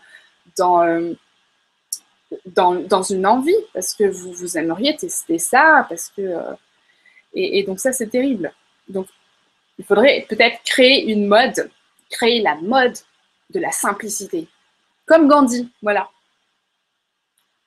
[2.45, 6.21] dans, une envie, parce que vous, vous aimeriez tester ça, parce que...
[6.21, 6.53] Euh,
[7.33, 8.51] et, donc ça, c'est terrible.
[8.87, 9.07] Donc,
[9.77, 11.69] il faudrait peut-être créer une mode,
[12.09, 12.97] créer la mode
[13.51, 14.47] de la simplicité.
[15.05, 16.09] Comme Gandhi, voilà.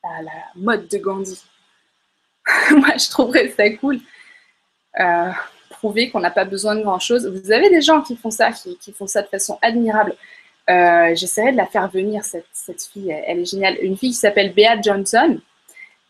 [0.02, 1.40] La, mode de Gandhi.
[2.70, 4.00] Moi, je trouverais ça cool.
[4.98, 5.30] Euh,
[5.70, 7.26] prouver qu'on n'a pas besoin de grand-chose.
[7.26, 10.16] Vous avez des gens qui font ça, qui font ça de façon admirable.
[10.70, 13.78] Euh, j'essaierai de la faire venir, cette, cette, fille, elle est géniale.
[13.82, 15.38] Une fille qui s'appelle Bea Johnson,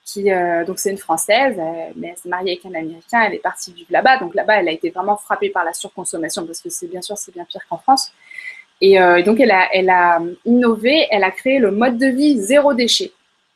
[0.04, 3.34] qui, euh, donc c'est une Française, euh, mais elle s'est mariée avec un Américain, elle
[3.34, 4.18] est partie vivre là-bas.
[4.18, 7.16] Donc là-bas, elle a été vraiment frappée par la surconsommation, parce que c'est bien sûr,
[7.16, 8.12] c'est bien pire qu'en France.
[8.80, 12.74] Et, donc, elle a, elle a innové, elle a créé le mode de vie zéro
[12.74, 13.12] déchet.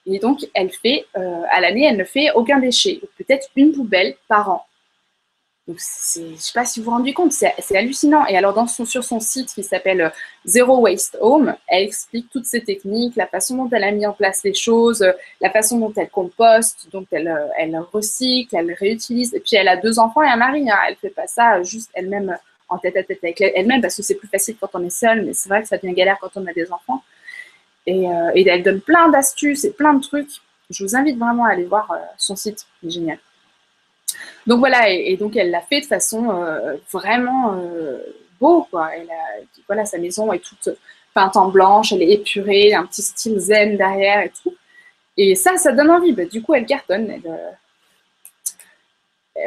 [0.06, 4.48] Et donc, elle fait, à l'année, elle ne fait aucun déchet, peut-être une poubelle par
[4.50, 4.66] an.
[5.66, 8.24] Donc, je ne sais pas si vous vous rendez compte, c'est hallucinant.
[8.26, 10.10] Et alors, dans son, sur son site qui s'appelle euh,
[10.44, 14.12] Zero Waste Home, elle explique toutes ces techniques, la façon dont elle a mis en
[14.12, 18.72] place les choses, euh, la façon dont elle composte, dont elle, euh, elle recycle, elle
[18.74, 19.34] réutilise.
[19.34, 20.70] Et puis, elle a deux enfants et un mari.
[20.70, 20.78] Hein.
[20.86, 22.36] Elle ne fait pas ça juste elle-même
[22.68, 25.24] en tête à tête avec elle-même parce que c'est plus facile quand on est seul,
[25.24, 27.02] mais c'est vrai que ça devient galère quand on a des enfants.
[27.86, 30.40] Et, et elle donne plein d'astuces et plein de trucs.
[30.70, 33.18] Je vous invite vraiment à aller voir son site, c'est génial.
[34.46, 37.98] Donc voilà, et, donc elle l'a fait de façon euh, vraiment euh,
[38.40, 38.90] beau, quoi.
[38.94, 40.68] Elle a, voilà, sa maison est toute
[41.14, 44.54] peinte en blanche, elle est épurée, un petit style zen derrière et tout.
[45.16, 46.12] Et ça, ça donne envie.
[46.12, 47.10] Bah, du coup, elle cartonne.
[47.10, 47.26] Elle,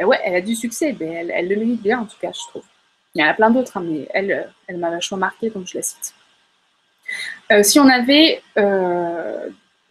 [0.00, 2.64] euh, ouais, elle a du succès, elle, le mérite bien en tout cas, je trouve.
[3.14, 5.78] Il y en a plein d'autres, hein, mais elle, elle m'a vachement marqué, donc je
[5.78, 6.14] la cite.
[7.62, 8.40] si on avait,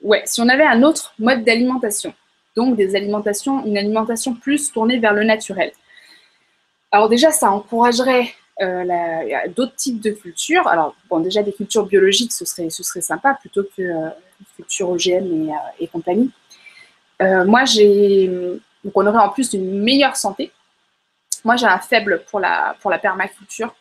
[0.02, 2.14] ouais, si on avait un autre mode d'alimentation,
[2.60, 5.72] donc des alimentations, une alimentation plus tournée vers le naturel.
[6.92, 8.28] Alors déjà, ça encouragerait
[8.62, 8.84] euh,
[9.56, 10.68] d'autres types de cultures.
[10.68, 14.10] Alors, bon, déjà des cultures biologiques, ce serait, ce serait sympa plutôt que euh,
[14.58, 16.32] cultures OGM et, euh, compagnie.
[17.22, 18.28] Euh, moi, j'ai,
[18.84, 20.52] donc on aurait en plus une meilleure santé.
[21.46, 23.74] Moi, j'ai un faible pour la, pour la permaculture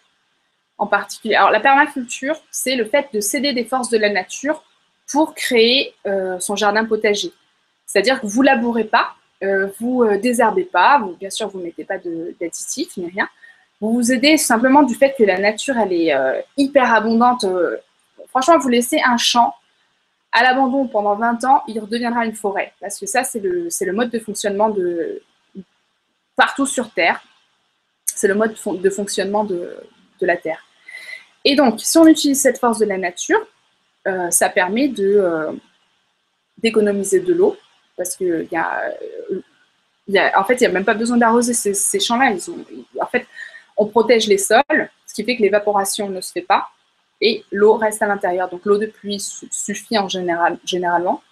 [0.77, 1.35] en particulier.
[1.35, 4.63] Alors, la permaculture, c'est le fait de céder des forces de la nature
[5.11, 5.95] pour créer
[6.39, 7.33] son jardin potager.
[7.89, 11.85] C'est-à-dire que vous labourez pas, euh, vous euh, désherbez pas, bien sûr vous ne mettez
[11.85, 13.29] pas d'additifs ni rien.
[13.81, 17.47] Vous vous aidez simplement du fait que la nature est euh, hyper abondante.
[18.29, 19.55] franchement, vous laissez un champ
[20.33, 22.75] à l'abandon pendant 20 ans, il redeviendra une forêt.
[22.81, 25.23] Parce que ça, c'est le, mode de fonctionnement de
[26.37, 27.23] partout sur Terre.
[28.05, 29.79] C'est le mode de fonctionnement de,
[30.21, 30.63] la Terre.
[31.45, 33.41] Et donc, si on utilise cette force de la nature,
[34.31, 34.93] ça permet
[36.59, 37.57] d'économiser de l'eau,
[37.99, 38.95] parce que y a,
[40.45, 42.35] fait, il n'y a même pas besoin d'arroser ces, champs-là.
[43.03, 43.27] en fait,
[43.77, 46.69] on protège les sols, ce qui fait que l'évaporation ne se fait pas
[47.21, 48.49] et l'eau reste à l'intérieur.
[48.49, 51.23] Donc l'eau de pluie suffit en général, généralement.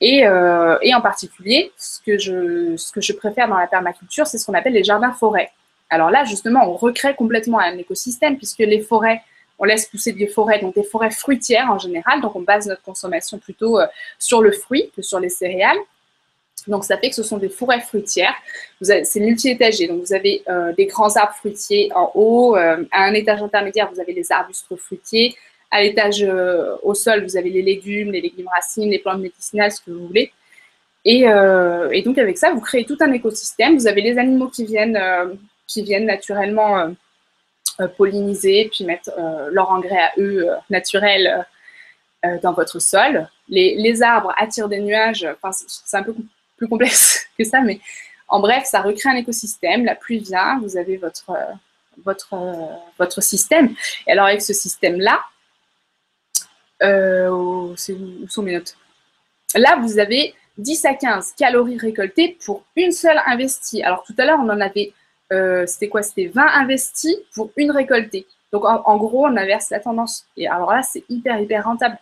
[0.00, 4.26] Et, euh, et, en particulier, ce que, je, ce que je préfère dans la permaculture,
[4.26, 5.50] c'est ce qu'on appelle les jardins forêts.
[5.88, 9.22] Alors là, justement, on recrée complètement un écosystème puisque les forêts
[9.58, 12.20] on laisse pousser des forêts, donc des forêts fruitières en général.
[12.20, 13.86] Donc, on base notre consommation plutôt euh,
[14.18, 15.78] sur le fruit que sur les céréales.
[16.66, 18.34] Donc, ça fait que ce sont des forêts fruitières.
[18.80, 19.86] C'est multi-étagé.
[19.86, 22.56] Donc, vous avez euh, des grands arbres fruitiers en haut.
[22.56, 25.36] Euh, à un étage intermédiaire, vous avez les arbustes fruitiers.
[25.70, 26.24] À l'étage
[26.82, 30.06] au sol, vous avez les légumes, les légumes racines, les plantes médicinales, ce que vous
[30.06, 30.32] voulez.
[31.04, 33.76] Et, et donc, avec ça, vous créez tout un écosystème.
[33.76, 34.96] Vous avez les animaux qui viennent
[36.06, 36.94] naturellement
[37.96, 39.10] polliniser, puis mettre
[39.50, 41.46] leur engrais à eux naturel
[42.42, 43.28] dans votre sol.
[43.48, 45.26] Les, les, arbres attirent des nuages.
[45.40, 46.14] Enfin, c'est un peu
[46.56, 47.80] plus complexe que ça, mais
[48.28, 49.84] en bref, ça recrée un écosystème.
[49.84, 51.32] La pluie vient, vous avez votre,
[52.04, 52.34] votre,
[52.98, 53.74] votre système.
[54.06, 55.20] Et alors, avec ce système-là,
[56.82, 58.76] euh, où sont mes notes?
[59.54, 63.82] Là, vous avez 10 à 15 calories récoltées pour une seule investie.
[63.82, 64.92] Alors, tout à l'heure, on en avait,
[65.32, 66.02] euh, c'était quoi?
[66.02, 68.26] C'était 20 investis pour une récoltée.
[68.52, 70.24] Donc, en, gros, on inverse la tendance.
[70.36, 71.98] Et alors là, c'est hyper, hyper rentable.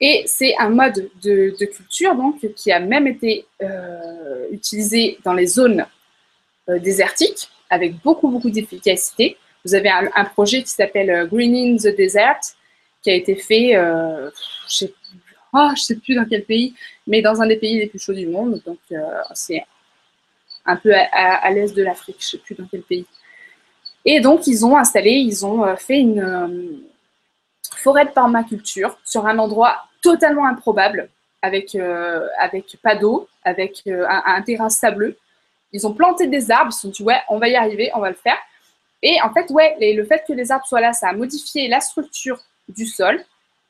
[0.00, 5.46] Et c'est un mode de, culture donc, qui a même été euh, utilisé dans les
[5.46, 5.86] zones
[6.68, 9.36] euh, désertiques avec beaucoup, beaucoup d'efficacité.
[9.64, 12.40] Vous avez un, projet qui s'appelle Greening the Desert
[13.02, 14.90] qui a été fait, je ne
[15.52, 16.74] oh, sais, plus dans quel pays,
[17.06, 18.60] mais dans un des pays les plus chauds du monde.
[18.64, 18.78] Donc,
[19.34, 19.62] c'est
[20.66, 23.06] un peu à, l'est de l'Afrique, je ne sais plus dans quel pays.
[24.04, 26.82] Et donc, ils ont installé, ils ont fait une
[27.76, 31.08] forêt de permaculture sur un endroit totalement improbable,
[31.42, 35.16] avec, euh, avec pas d'eau, avec euh, un, terrain sableux.
[35.72, 38.00] Ils ont planté des arbres, ils se sont dit, ouais, on va y arriver, on
[38.00, 38.38] va le faire.
[39.02, 41.80] Et en fait, ouais, le fait que les arbres soient là, ça a modifié la
[41.80, 43.24] structure du sol.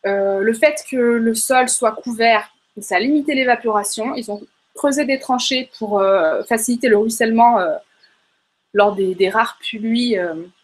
[0.07, 4.15] Euh, le fait que le sol soit couvert, ça a limité l'évaporation.
[4.15, 4.41] Ils ont
[4.81, 6.03] creusé des tranchées pour
[6.49, 7.59] faciliter le ruissellement
[8.73, 10.17] lors des, rares pluies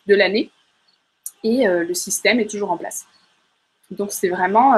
[0.06, 0.50] de l'année.
[1.44, 3.06] Et le système est toujours en place.
[3.90, 4.74] Donc c'est vraiment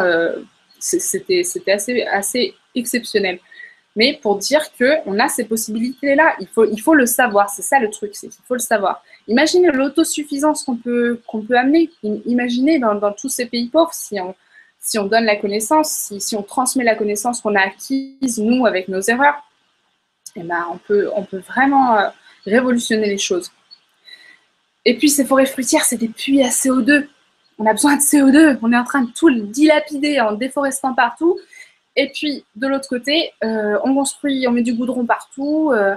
[0.81, 3.39] c'était assez, assez exceptionnel.
[3.97, 7.51] Mais pour dire qu'on a ces possibilités-là, il faut, il faut le savoir.
[7.51, 9.03] C'est ça le truc, c'est qu'il faut le savoir.
[9.27, 11.91] Imaginez l'autosuffisance qu'on peut, qu'on peut amener.
[12.03, 14.37] Imaginez dans, dans, tous ces pays pauvres, si on,
[14.89, 18.89] si on donne la connaissance, si, on transmet la connaissance qu'on a acquise, nous, avec
[18.89, 19.43] nos erreurs,
[20.37, 21.11] eh ben, on, peut,
[21.47, 22.09] vraiment euh,
[22.47, 23.51] révolutionner les choses.
[24.85, 27.07] Et puis, ces forêts fruitières, c'est des puits à CO2
[27.59, 31.39] on a besoin de CO2, on est en train de tout dilapider en déforestant partout.
[31.97, 35.97] Et puis, de l'autre côté, euh, on construit, on met du goudron partout, euh,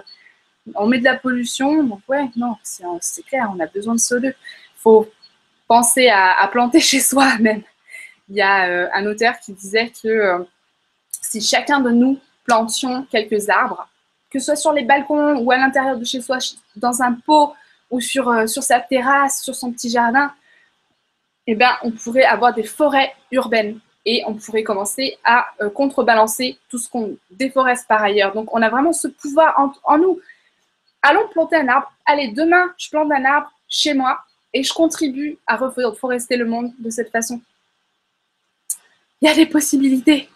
[0.73, 1.83] on met de la pollution.
[1.83, 4.29] Donc, ouais, non, c'est clair, on a besoin de CO2.
[4.29, 4.33] Il
[4.77, 5.07] faut
[5.67, 7.61] penser à, planter chez soi même.
[8.31, 10.43] Il y a euh, un auteur qui disait que
[11.11, 13.87] si chacun de nous plantions quelques arbres,
[14.31, 16.39] que ce soit sur les balcons ou à l'intérieur de chez soi,
[16.75, 17.53] dans un pot
[17.91, 20.33] ou sur, sur sa terrasse, sur son petit jardin,
[21.45, 26.57] eh ben, on pourrait avoir des forêts urbaines et on pourrait commencer à euh, contrebalancer
[26.69, 28.33] tout ce qu'on déforeste par ailleurs.
[28.33, 30.19] Donc, on a vraiment ce pouvoir en, nous.
[31.01, 31.91] Allons planter un arbre.
[32.05, 34.19] Allez, demain, je plante un arbre chez moi
[34.53, 37.41] et je contribue à reforester le monde de cette façon.
[39.21, 40.27] Il y a des possibilités.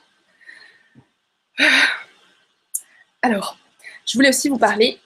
[3.23, 3.57] Alors,
[4.05, 4.99] je voulais aussi vous parler,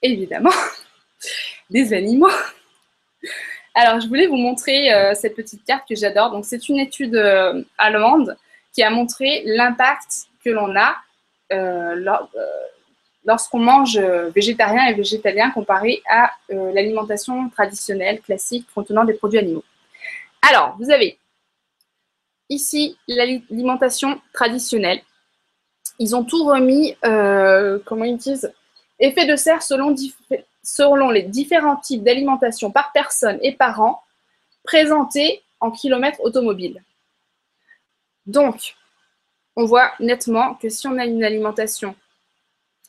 [0.00, 0.52] évidemment,
[1.70, 2.30] des animaux.
[3.74, 6.30] Alors, je voulais vous montrer euh, cette petite carte que j'adore.
[6.30, 8.36] Donc, c'est une étude euh, allemande
[8.72, 10.96] qui a montré l'impact que l'on a
[11.52, 12.02] euh,
[13.26, 13.98] lorsqu'on mange
[14.34, 19.64] végétarien et végétalien comparé à l'alimentation traditionnelle, classique, contenant des produits animaux.
[20.48, 21.18] Alors, vous avez
[22.48, 25.00] ici l'alimentation traditionnelle.
[25.98, 28.52] Ils ont tout remis, comment ils disent,
[28.98, 29.94] effet de serre selon
[30.62, 34.02] selon les différents types d'alimentation par personne et par an
[34.64, 36.82] présentés en kilomètres automobiles.
[38.26, 38.74] Donc,
[39.56, 41.96] on voit nettement que si on a une alimentation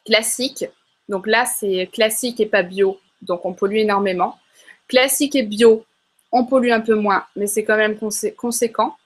[0.06, 0.66] classique,
[1.08, 4.38] donc là c'est classique et pas bio, donc on pollue énormément.
[4.88, 5.86] Classique et bio,
[6.32, 7.98] on pollue un peu moins, mais c'est quand même
[8.36, 8.98] conséquent.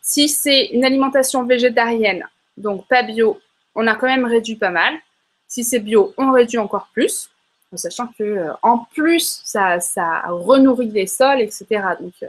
[0.00, 2.24] Si c'est une alimentation végétarienne,
[2.56, 3.40] donc pas bio,
[3.74, 4.94] on a quand même réduit pas mal.
[5.46, 7.30] Si c'est bio, on réduit encore plus
[7.72, 11.66] en sachant que euh, en plus ça, ça renourrit les sols, etc.
[12.00, 12.28] Donc, euh,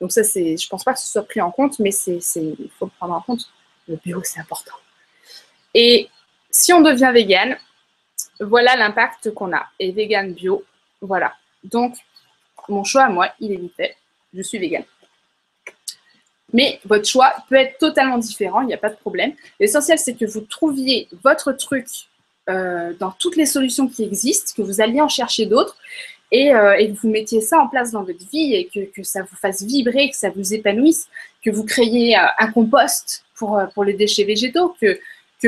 [0.00, 2.70] donc ça c'est, je pense pas que ce soit pris en compte, mais c'est, il
[2.78, 3.50] faut prendre en compte.
[3.88, 4.74] Le bio c'est important.
[5.74, 6.08] Et
[6.50, 7.56] si on devient vegan,
[8.40, 9.66] voilà l'impact qu'on a.
[9.78, 10.64] Et vegan bio,
[11.00, 11.34] voilà.
[11.64, 11.96] Donc
[12.68, 13.96] mon choix à moi, il est vite fait.
[14.34, 14.84] Je suis vegan.
[16.52, 19.32] Mais votre choix peut être totalement différent, il n'y a pas de problème.
[19.58, 21.86] L'essentiel, c'est que vous trouviez votre truc
[22.48, 25.76] euh, dans toutes les solutions qui existent, que vous alliez en chercher d'autres
[26.30, 29.36] et, euh, que vous mettiez ça en place dans votre vie et que, ça vous
[29.36, 31.08] fasse vibrer, que ça vous épanouisse,
[31.44, 34.98] que vous créiez euh, un compost pour, les déchets végétaux, que,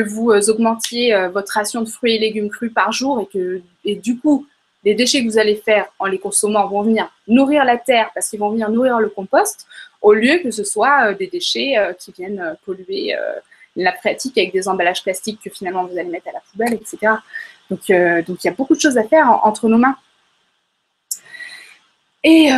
[0.00, 4.16] vous augmentiez votre ration de fruits et légumes crus par jour et que et du
[4.16, 4.46] coup,
[4.84, 8.28] les déchets que vous allez faire en les consommant vont venir nourrir la terre parce
[8.28, 9.66] qu'ils vont venir nourrir le compost,
[10.00, 13.14] au lieu que ce soit des déchets qui viennent polluer
[13.76, 17.14] la pratique avec des emballages plastiques que finalement vous allez mettre à la poubelle, etc.
[17.70, 17.80] Donc,
[18.26, 19.96] donc il y a beaucoup de choses à faire entre nos mains.
[22.24, 22.50] Et,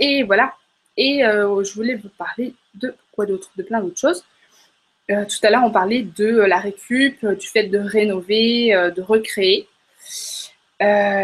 [0.00, 0.54] et voilà.
[0.96, 4.24] Et je voulais vous parler de quoi d'autre, de plein d'autres choses.
[5.10, 8.90] Euh, tout à l'heure, on parlait de la récup, euh, du fait de rénover, euh,
[8.90, 9.68] de recréer.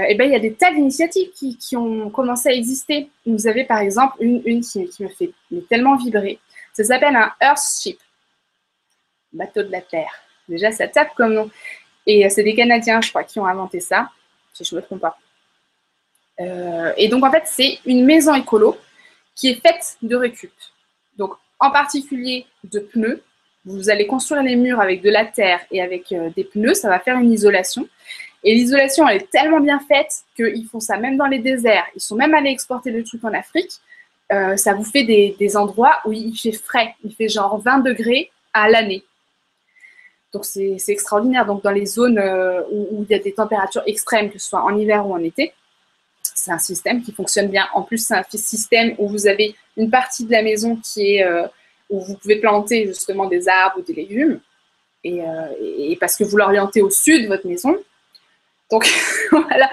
[0.09, 3.11] Et ben, il y a des tas d'initiatives qui, ont commencé à exister.
[3.27, 5.33] Vous avez par exemple une, qui, me fait
[5.69, 6.39] tellement vibrer.
[6.73, 7.99] Ça s'appelle un Earthship,
[9.33, 10.13] bateau de la Terre.
[10.49, 11.51] Déjà, ça tape comme nom.
[12.07, 14.09] Et c'est des Canadiens, je crois, qui ont inventé ça,
[14.53, 15.17] si je ne me trompe pas.
[16.97, 18.77] et donc, en fait, c'est une maison écolo
[19.35, 20.53] qui est faite de récup.
[21.17, 23.23] Donc, en particulier de pneus,
[23.65, 26.89] vous allez construire les murs avec de la terre et avec euh, des pneus, ça
[26.89, 27.87] va faire une isolation.
[28.43, 31.87] Et l'isolation, elle est tellement bien faite qu'ils font ça même dans les déserts.
[31.95, 33.73] Ils sont même allés exporter le truc en Afrique.
[34.33, 36.95] Euh, ça vous fait des, endroits où il fait frais.
[37.05, 39.05] Il fait genre 20 degrés à l'année.
[40.33, 41.45] Donc c'est extraordinaire.
[41.45, 44.63] Donc dans les zones euh, où, il y a des températures extrêmes, que ce soit
[44.63, 45.53] en hiver ou en été,
[46.23, 47.69] c'est un système qui fonctionne bien.
[47.75, 51.25] En plus, c'est un système où vous avez une partie de la maison qui est
[51.91, 54.41] où vous pouvez planter justement des arbres ou des légumes.
[55.05, 57.77] Et, euh, parce que vous l'orientez au sud, votre maison.
[58.71, 58.89] Donc
[59.31, 59.71] voilà,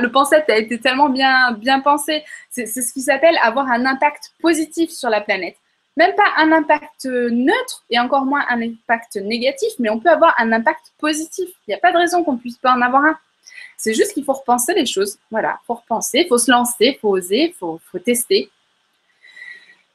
[0.00, 2.24] le concept a été tellement bien, bien pensé.
[2.50, 5.56] C'est ce qui s'appelle avoir un impact positif sur la planète.
[5.96, 10.34] Même pas un impact neutre et encore moins un impact négatif, mais on peut avoir
[10.38, 11.48] un impact positif.
[11.66, 13.18] Il n'y a pas de raison qu'on puisse pas en avoir un.
[13.76, 15.18] C'est juste qu'il faut repenser les choses.
[15.30, 18.50] Voilà, il faut repenser, il faut se lancer, il faut oser, il faut, faut tester.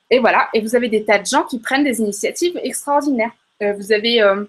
[0.09, 3.31] Et voilà, et vous avez des tas de gens qui prennent des initiatives extraordinaires.
[3.61, 4.45] Euh, vous avez euh,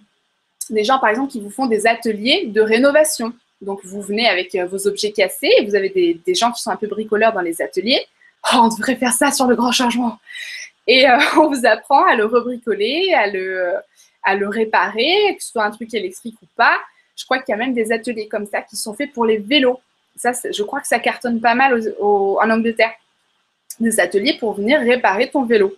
[0.71, 3.33] des gens, par exemple, qui vous font des ateliers de rénovation.
[3.61, 5.89] Donc, vous venez avec euh, vos objets cassés et vous avez
[6.25, 8.05] des, gens qui sont un peu bricoleurs dans les ateliers.
[8.53, 10.19] Oh, on devrait faire ça sur le grand changement.
[10.87, 15.93] Et on vous apprend à le rebricoler, à le, réparer, que ce soit un truc
[15.95, 16.79] électrique ou pas.
[17.17, 19.39] Je crois qu'il y a même des ateliers comme ça qui sont faits pour les
[19.39, 19.81] vélos.
[20.17, 22.93] Ça, je crois que ça cartonne pas mal en Angleterre
[23.81, 25.75] des ateliers pour venir réparer ton vélo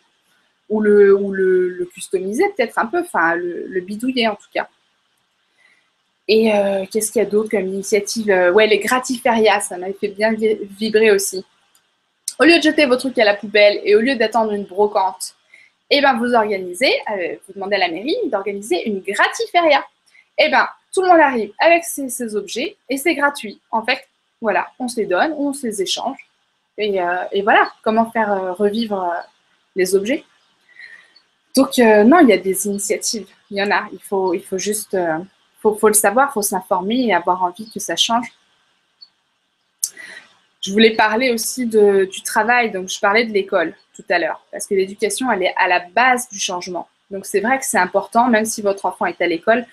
[0.69, 4.69] ou le, ou le, customiser peut-être un peu, enfin le, bidouiller en tout cas.
[6.29, 8.31] Et euh, qu'est-ce qu'il y a d'autre comme initiative?
[8.31, 11.45] Euh, Ouais, les gratiférias, ça m'avait fait bien vibrer aussi.
[12.39, 15.35] Au lieu de jeter vos trucs à la poubelle et au lieu d'attendre une brocante,
[15.91, 19.83] eh ben, vous organisez, euh, vous demandez à la mairie d'organiser une gratiféria.
[20.37, 23.59] Eh ben, tout le monde arrive avec ses, objets et c'est gratuit.
[23.71, 24.07] En fait,
[24.43, 26.19] voilà, on se les donne, on se les échange
[26.79, 29.13] euh, et, voilà, comment faire revivre
[29.75, 30.25] les objets.
[31.57, 33.89] Donc, non, il y a des initiatives, il y en a.
[33.93, 34.97] Il faut juste,
[35.61, 38.27] faut, faut le savoir, faut s'informer et avoir envie que ça change.
[40.61, 44.45] Je voulais parler aussi de, du travail, donc je parlais de l'école tout à l'heure,
[44.51, 46.89] parce que l'éducation, elle est à la base du changement.
[47.11, 49.67] Donc c'est vrai que c'est important, même si votre enfant est à l'école,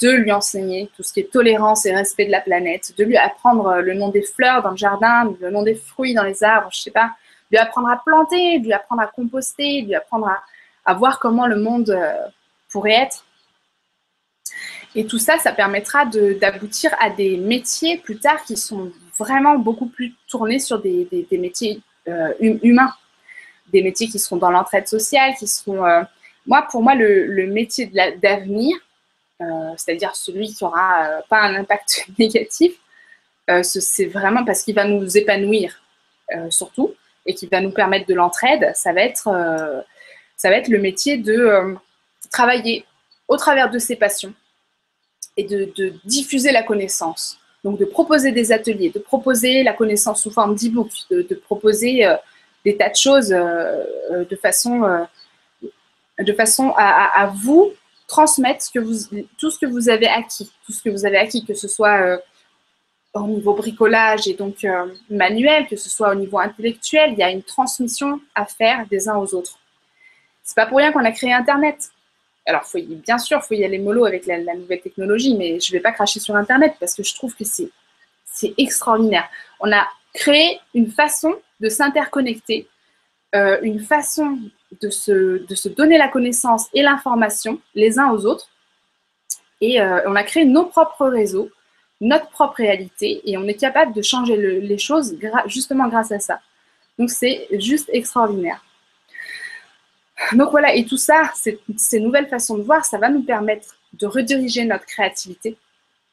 [0.00, 3.16] de lui enseigner tout ce qui est tolérance et respect de la planète, de lui
[3.16, 6.42] apprendre euh, le nom des fleurs dans le jardin, le nom des fruits dans les
[6.42, 7.12] arbres, je sais pas,
[7.50, 10.28] lui apprendre à planter, lui apprendre à composter, lui apprendre
[10.84, 12.14] à, voir comment le monde euh,
[12.70, 13.24] pourrait être.
[14.94, 19.86] Et tout ça, ça permettra d'aboutir à des métiers plus tard qui sont vraiment beaucoup
[19.86, 22.92] plus tournés sur des, métiers euh, hum, humains,
[23.72, 25.82] des métiers qui seront dans l'entraide sociale, qui seront...
[26.46, 27.86] moi, pour moi, le, métier
[28.22, 28.76] d'avenir,
[29.42, 32.74] euh, c'est-à-dire celui qui n'aura euh, pas un impact négatif,
[33.50, 35.78] euh, c'est vraiment parce qu'il va nous épanouir
[36.48, 36.94] surtout
[37.26, 41.76] et qui va nous permettre de l'entraide, ça ça va être le métier de
[42.30, 42.86] travailler
[43.28, 44.32] au travers de ses passions
[45.36, 47.38] et de, diffuser la connaissance.
[47.64, 52.06] Donc de proposer des ateliers, de proposer la connaissance sous forme d'e-book, de, proposer
[52.64, 55.06] des tas de choses de façon,
[56.18, 57.72] de façon à, vous
[58.12, 58.66] transmettre
[59.38, 61.98] tout ce que vous avez acquis, tout ce que vous avez acquis, que ce soit
[62.02, 62.18] euh,
[63.14, 67.22] au niveau bricolage et donc euh, manuel, que ce soit au niveau intellectuel, il y
[67.22, 69.58] a une transmission à faire des uns aux autres.
[70.42, 71.90] C'est pas pour rien qu'on a créé Internet.
[72.46, 75.72] Alors, faut bien sûr, il faut y aller mollo avec la, nouvelle technologie, mais je
[75.72, 79.28] ne vais pas cracher sur Internet parce que je trouve que c'est extraordinaire.
[79.60, 82.68] On a créé une façon de s'interconnecter,
[83.34, 84.38] euh, une façon
[84.80, 88.48] de se, donner la connaissance et l'information les uns aux autres.
[89.60, 91.48] Et euh, on a créé nos propres réseaux,
[92.00, 95.16] notre propre réalité, et on est capable de changer les choses
[95.46, 96.40] justement grâce à ça.
[96.98, 98.64] Donc c'est juste extraordinaire.
[100.32, 104.06] Donc voilà, et tout ça, ces, nouvelles façons de voir, ça va nous permettre de
[104.06, 105.56] rediriger notre créativité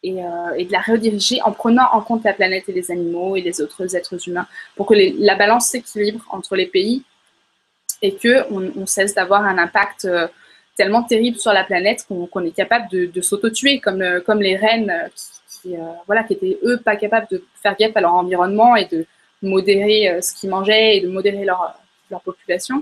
[0.03, 3.41] et, euh, de la rediriger en prenant en compte la planète et les animaux et
[3.41, 7.03] les autres êtres humains pour que la balance s'équilibre entre les pays
[8.01, 10.27] et qu'on on cesse d'avoir un impact euh,
[10.75, 14.93] tellement terrible sur la planète qu'on est capable de, s'auto-tuer, comme, euh, les reines
[15.61, 19.05] qui, voilà, qui étaient, eux, pas capables de faire gaffe à leur environnement et de
[19.41, 21.75] modérer ce qu'ils mangeaient et de modérer leur
[22.23, 22.81] population,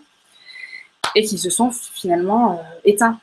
[1.17, 3.19] et qui se sont finalement éteints.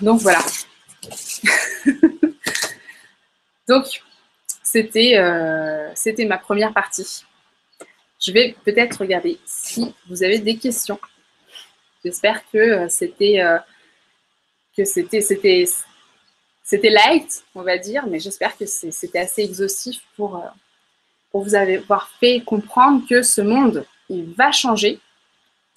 [0.00, 0.40] Donc voilà.
[3.68, 3.84] Donc,
[4.74, 7.24] euh, c'était ma première partie.
[8.20, 10.98] Je vais peut-être regarder si vous avez des questions.
[12.04, 13.58] J'espère que euh, c'était euh,
[14.76, 15.66] que c'était c'était
[16.64, 20.42] c'était light, on va dire, mais j'espère que c'était assez exhaustif pour,
[21.30, 25.00] pour vous avoir fait comprendre que ce monde, il va changer.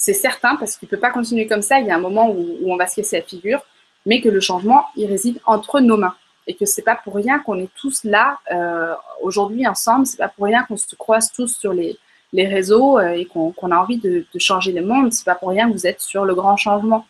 [0.01, 1.79] C'est certain, parce qu'il ne peut pas continuer comme ça.
[1.79, 3.63] Il y a un moment où, on va se casser la figure
[4.07, 6.15] mais que le changement, il réside entre nos mains.
[6.47, 10.27] Et que c'est pas pour rien qu'on est tous là euh, aujourd'hui ensemble, c'est pas
[10.27, 11.99] pour rien qu'on se croise tous sur les,
[12.33, 15.73] réseaux euh, et qu'on a envie de, changer le monde, c'est pas pour rien que
[15.73, 17.05] vous êtes sur le grand changement.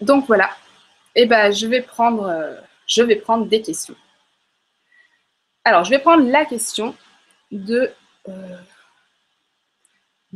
[0.00, 0.50] Donc voilà,
[1.14, 3.94] et eh ben, euh, je vais prendre des questions.
[5.64, 6.96] Alors, je vais prendre la question
[7.52, 7.92] de,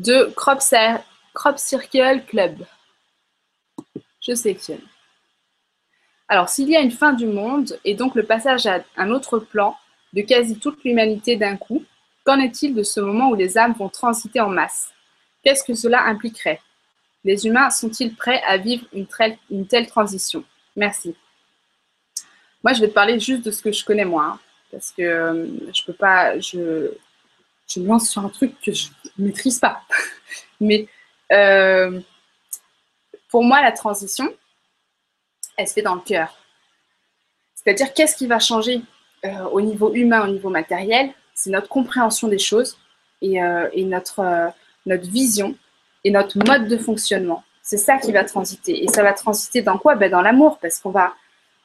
[0.00, 0.60] de Crop,
[1.58, 2.64] Circle Club.
[4.26, 4.80] Je sélectionne.
[6.28, 9.38] Alors, s'il y a une fin du monde et donc le passage à un autre
[9.38, 9.76] plan
[10.14, 11.84] de quasi toute l'humanité d'un coup,
[12.24, 14.90] qu'en est-il de ce moment où les âmes vont transiter en masse?
[15.42, 16.60] Qu'est-ce que cela impliquerait?
[17.24, 20.44] Les humains sont-ils prêts à vivre une, telle transition?
[20.76, 21.14] Merci.
[22.64, 24.38] Moi, je vais te parler juste de ce que je connais moi, hein,
[24.70, 26.38] parce que euh, je peux pas,
[27.72, 29.82] je me lance sur un truc que je ne maîtrise pas.
[30.60, 30.88] Mais
[31.32, 32.00] euh,
[33.30, 34.28] pour moi, la transition,
[35.56, 36.36] elle se fait dans le cœur.
[37.54, 38.80] C'est-à-dire, qu'est-ce qui va changer
[39.24, 41.10] euh, au niveau humain, au niveau matériel?
[41.34, 42.78] C'est notre compréhension des choses
[43.22, 44.48] et, euh, notre, euh,
[44.86, 45.54] notre vision
[46.04, 47.44] et notre mode de fonctionnement.
[47.62, 48.82] C'est ça qui va transiter.
[48.82, 49.94] Et ça va transiter dans quoi?
[49.94, 51.14] Ben Dans l'amour, parce qu'on va,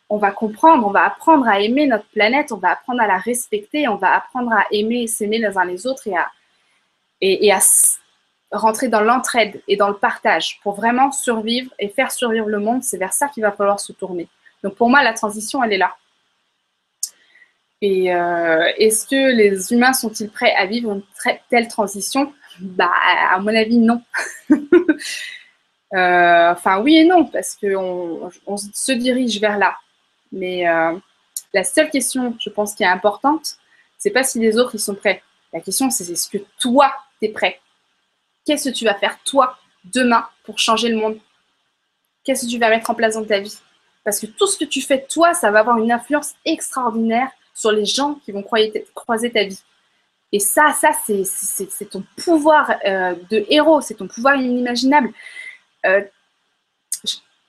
[0.09, 3.17] on va comprendre, on va apprendre à aimer notre planète, on va apprendre à la
[3.17, 6.29] respecter, on va apprendre à aimer, s'aimer les uns les autres et à,
[7.21, 7.59] et, et à
[8.51, 12.83] rentrer dans l'entraide et dans le partage pour vraiment survivre et faire survivre le monde,
[12.83, 14.27] c'est vers ça qu'il va falloir se tourner.
[14.63, 15.95] Donc pour moi, la transition, elle est là.
[17.81, 21.03] Et euh, est-ce que les humains sont-ils prêts à vivre une
[21.49, 22.33] telle transition?
[22.59, 22.91] Bah,
[23.31, 24.01] à mon avis, non.
[25.93, 29.77] Euh, enfin, oui et non, parce qu'on on se dirige vers là.
[30.31, 30.97] Mais euh,
[31.53, 33.57] la seule question, je pense, qui est importante,
[33.97, 35.23] c'est pas si les autres ils sont prêts.
[35.53, 37.59] La question, c'est est-ce que toi, tu es prêt?
[38.45, 41.17] Qu'est-ce que tu vas faire toi demain pour changer le monde?
[42.23, 43.57] Qu'est-ce que tu vas mettre en place dans ta vie?
[44.03, 47.71] Parce que tout ce que tu fais toi, ça va avoir une influence extraordinaire sur
[47.71, 49.61] les gens qui vont croiser ta vie.
[50.31, 55.11] Et ça, ça c'est ton pouvoir euh, de héros, c'est ton pouvoir inimaginable.
[55.85, 56.01] Euh,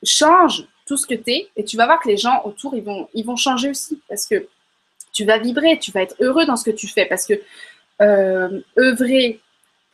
[0.05, 2.83] change tout ce que tu es et tu vas voir que les gens autour, ils
[2.83, 4.49] vont, ils vont changer aussi parce que
[5.13, 7.35] tu vas vibrer, tu vas être heureux dans ce que tu fais parce que
[8.01, 9.41] euh, œuvrer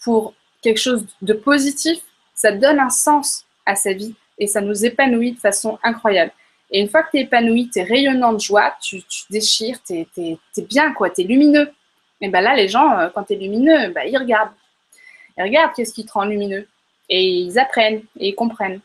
[0.03, 1.99] pour quelque chose de positif,
[2.35, 6.33] ça donne un sens à sa vie et ça nous épanouit de façon incroyable.
[6.71, 10.07] Et une fois que tu es épanoui, tu es rayonnant de joie, tu, déchires, tu
[10.17, 11.71] es, bien, quoi, tu es lumineux.
[12.21, 14.55] Et bien là, les gens, euh, quand tu es lumineux, ben, ils regardent.
[15.37, 16.67] Ils regardent qu'est-ce qui te rend lumineux.
[17.09, 18.81] Et ils apprennent et ils comprennent.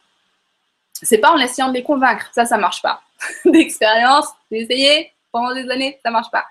[1.03, 3.01] C'est pas en essayant de les convaincre, ça, ça marche pas.
[3.45, 6.45] D'expérience, essayé pendant des années, ça marche pas.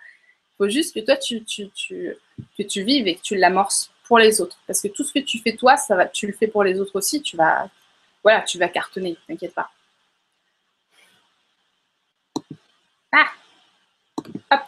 [0.53, 1.69] Il faut juste que toi, tu, tu,
[2.57, 4.59] que tu vives et que tu l'amorces pour les autres.
[4.67, 6.81] Parce que tout ce que tu fais toi, ça va, tu le fais pour les
[6.81, 7.69] autres aussi, tu vas,
[8.23, 9.71] voilà, tu vas cartonner, t'inquiète pas.
[13.13, 13.27] Ah
[14.51, 14.61] Hop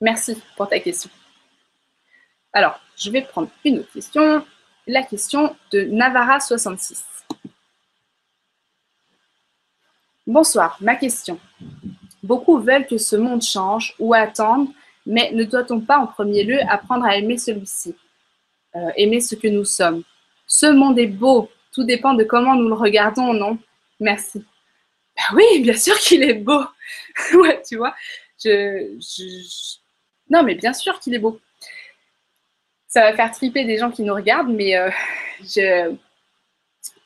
[0.00, 1.10] Merci pour ta question.
[2.52, 4.44] Alors, je vais prendre une autre question.
[4.86, 7.02] La question de Navara66.
[10.28, 11.40] Bonsoir, ma question.
[12.22, 14.68] Beaucoup veulent que ce monde change ou attendent
[15.06, 17.96] mais ne doit-on pas en premier lieu apprendre à aimer celui-ci,
[18.76, 20.02] euh, aimer ce que nous sommes?
[20.46, 23.58] Ce monde est beau, tout dépend de comment nous le regardons, non?
[24.00, 24.44] Merci.
[25.16, 26.62] Ben oui, bien sûr qu'il est beau.
[27.32, 27.94] ouais, tu vois.
[30.28, 31.40] Non, mais bien sûr qu'il est beau.
[32.86, 34.90] Ça va faire triper des gens qui nous regardent, mais euh,
[35.40, 35.94] je...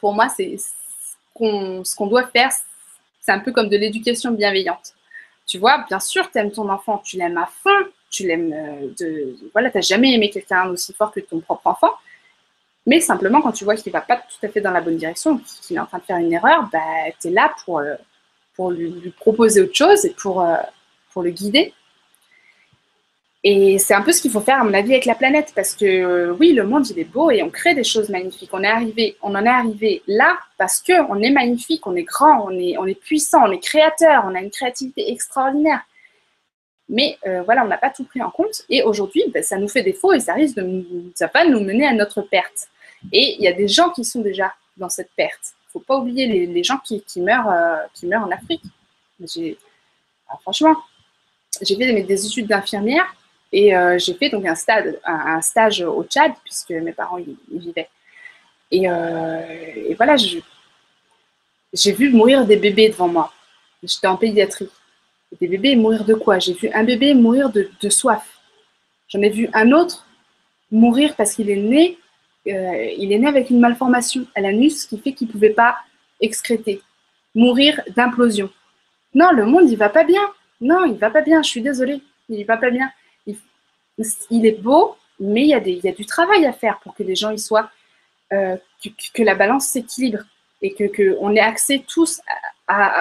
[0.00, 2.50] pour moi, c'est ce qu'on doit faire,
[3.22, 4.92] c'est un peu comme de l'éducation bienveillante.
[5.46, 7.70] Tu vois, bien sûr, tu aimes ton enfant, tu l'aimes à fond,
[8.10, 9.36] tu l'aimes euh, de.
[9.52, 11.92] Voilà, tu n'as jamais aimé quelqu'un aussi fort que ton propre enfant.
[12.84, 14.96] Mais simplement, quand tu vois qu'il ne va pas tout à fait dans la bonne
[14.96, 16.80] direction, qu'il est en train de faire une erreur, bah,
[17.20, 17.94] tu es là pour, euh,
[18.54, 20.56] pour lui, proposer autre chose et pour, euh,
[21.12, 21.72] pour le guider.
[23.44, 25.74] Et c'est un peu ce qu'il faut faire, à mon avis, avec la planète, parce
[25.74, 28.50] que euh, oui, le monde, il est beau et on crée des choses magnifiques.
[28.52, 32.46] On, est arrivé, on en est arrivé là parce qu'on est magnifique, on est grand,
[32.46, 35.80] on est, on est puissant, on est créateur, on a une créativité extraordinaire.
[36.88, 38.62] Mais euh, voilà, on n'a pas tout pris en compte.
[38.68, 40.84] Et aujourd'hui, ben, ça nous fait défaut et ça risque de
[41.16, 42.68] ça va nous mener à notre perte.
[43.10, 45.40] Et il y a des gens qui sont déjà dans cette perte.
[45.42, 48.62] Il ne faut pas oublier les, gens qui, meurent, euh, qui meurent en Afrique.
[50.42, 50.76] franchement,
[51.60, 53.06] j'ai fait des, études d'infirmière
[53.52, 57.36] et euh, j'ai fait donc un, stade, un, stage au Tchad, puisque mes parents y,
[57.50, 57.88] vivaient.
[58.70, 63.32] Et, et voilà, j'ai vu mourir des bébés devant moi.
[63.82, 64.70] J'étais en pédiatrie
[65.40, 66.38] des bébés mourir de quoi?
[66.38, 68.22] J'ai vu un bébé mourir de, soif.
[69.08, 70.06] J'en ai vu un autre
[70.70, 71.98] mourir parce qu'il est né,
[72.48, 75.76] euh, il est né avec une malformation à l'anus qui fait qu'il ne pouvait pas
[76.20, 76.80] excréter.
[77.34, 78.50] Mourir d'implosion.
[79.14, 80.22] Non, le monde, il va pas bien.
[80.60, 81.42] Non, il va pas bien.
[81.42, 82.00] Je suis désolée.
[82.28, 82.90] Il va pas bien.
[84.30, 85.54] Il, est beau, mais il y,
[85.88, 87.70] a du travail à faire pour que les gens y soient,
[88.32, 88.56] euh,
[89.14, 90.20] que, la balance s'équilibre
[90.62, 92.20] et que qu'on ait accès tous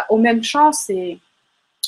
[0.10, 1.20] aux mêmes chances et,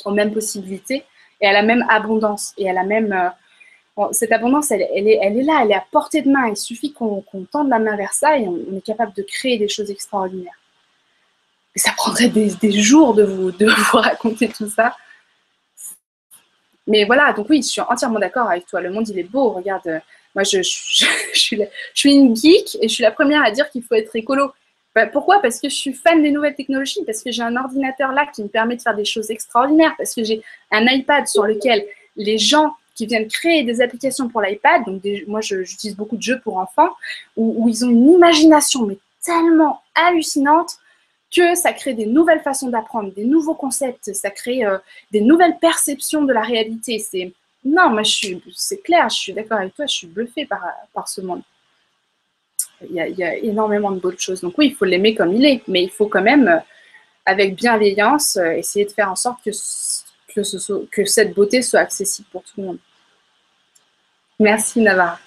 [0.06, 1.04] aux mêmes possibilités
[1.41, 3.12] et à la même abondance et à la même.
[3.12, 6.47] Euh, cette abondance, elle, est, là, elle est à portée de main.
[6.47, 9.68] Il suffit qu'on tende la main vers ça et on, est capable de créer des
[9.68, 10.58] choses extraordinaires.
[11.76, 13.51] Ça prendrait des, jours de vous
[13.97, 14.95] raconter tout ça.
[16.88, 18.81] Mais voilà, donc oui, je suis entièrement d'accord avec toi.
[18.81, 19.51] Le monde, il est beau.
[19.51, 20.01] Regarde,
[20.36, 21.57] moi, je, suis,
[22.05, 24.51] une geek et je suis la première à dire qu'il faut être écolo.
[24.95, 25.41] Bah, pourquoi?
[25.41, 28.43] Parce que je suis fan des nouvelles technologies, parce que j'ai un ordinateur là qui
[28.43, 32.38] me permet de faire des choses extraordinaires, parce que j'ai un iPad sur lequel les
[32.38, 36.57] gens qui viennent créer des applications pour l'iPad, donc moi j'utilise beaucoup de jeux pour
[36.57, 36.89] enfants,
[37.36, 40.77] où, ils ont une imagination mais tellement hallucinante
[41.36, 44.77] que ça crée des nouvelles façons d'apprendre, des nouveaux concepts, ça crée euh,
[45.11, 46.99] des nouvelles perceptions de la réalité.
[46.99, 47.34] C'est
[47.65, 50.61] non, moi je suis, c'est clair, je suis d'accord avec toi, je suis bluffée par,
[50.93, 51.41] par ce monde
[52.89, 54.41] il y, a, énormément de bonnes choses.
[54.41, 56.59] Donc oui, il faut l'aimer comme il est, mais il faut quand même, euh,
[57.25, 59.51] avec bienveillance, euh, essayer de faire en sorte que,
[60.34, 62.79] que, ce que cette beauté soit accessible pour tout le monde.
[64.39, 65.19] Merci Navarre.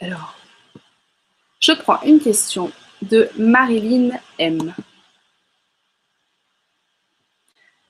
[0.00, 0.35] Alors,
[1.60, 2.70] je prends une question
[3.02, 4.74] de Marilyn M.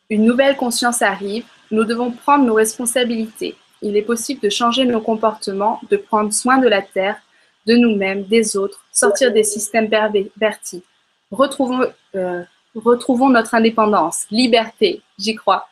[0.08, 5.00] Une nouvelle conscience arrive, nous devons prendre nos responsabilités il est possible de changer nos
[5.00, 7.20] comportements, de prendre soin de la Terre,
[7.66, 10.82] de nous-mêmes, des autres, sortir des systèmes pervertis.
[11.30, 12.42] Retrouvons, euh,
[12.74, 15.68] retrouvons notre indépendance, liberté, j'y crois.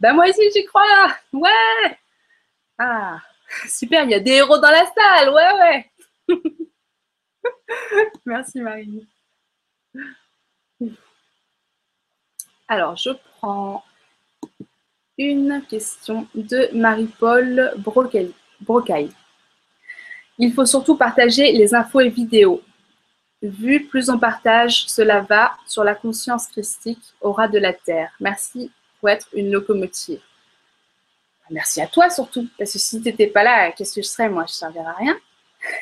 [0.00, 0.82] Ben moi aussi j'y crois,
[1.32, 1.98] ouais.
[2.78, 3.18] Ah,
[3.68, 5.90] super, il y a des héros dans la salle, ouais, ouais.
[8.26, 9.06] Merci Marie.
[12.68, 13.84] Alors, je prends
[15.18, 19.12] une question de Marie-Paul Brocaille.
[20.38, 22.60] Il faut surtout partager les infos et vidéos.
[23.42, 28.12] Vu plus on partage, cela va sur la conscience christique au ras de la terre.
[28.20, 30.20] Merci pour être une locomotive.
[31.50, 34.28] Merci à toi surtout, parce que si tu n'étais pas là, qu'est-ce que je serais
[34.28, 35.16] Moi, je ne servirais à rien.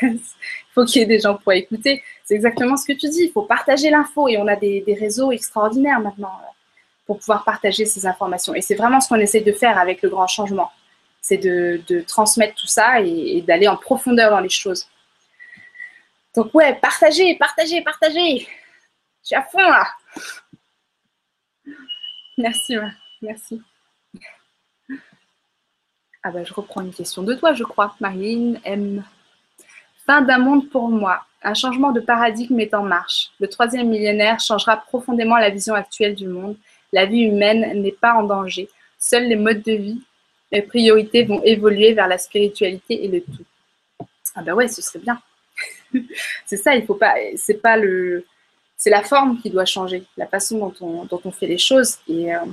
[0.02, 0.20] Il
[0.74, 2.02] faut qu'il y ait des gens pour écouter.
[2.24, 3.24] C'est exactement ce que tu dis.
[3.24, 6.40] Il faut partager l'info et on a des réseaux extraordinaires maintenant
[7.06, 8.54] pour pouvoir partager ces informations.
[8.54, 10.70] Et c'est vraiment ce qu'on essaie de faire avec le grand changement.
[11.20, 14.86] C'est de, transmettre tout ça et, d'aller en profondeur dans les choses.
[16.34, 18.40] Donc ouais, partagez, partagez, partagez.
[19.22, 19.86] Je suis à fond là.
[22.36, 22.76] Merci,
[23.22, 23.62] merci.
[26.22, 27.94] Ah bah je reprends une question de toi, je crois.
[28.00, 29.04] Marine M.
[30.06, 31.24] Fin d'un monde pour moi.
[31.42, 33.30] Un changement de paradigme est en marche.
[33.38, 36.56] Le troisième millénaire changera profondément la vision actuelle du monde
[36.94, 38.68] la vie humaine n'est pas en danger.
[38.98, 40.00] Seuls les modes de vie
[40.52, 43.44] et priorités vont évoluer vers la spiritualité et le tout.
[44.36, 45.20] Ah ben ouais, ce serait bien.
[46.46, 48.24] c'est ça, il faut pas, c'est pas le,
[48.76, 51.98] c'est la forme qui doit changer, la façon dont on, dont on fait les choses.
[52.08, 52.46] Et, euh,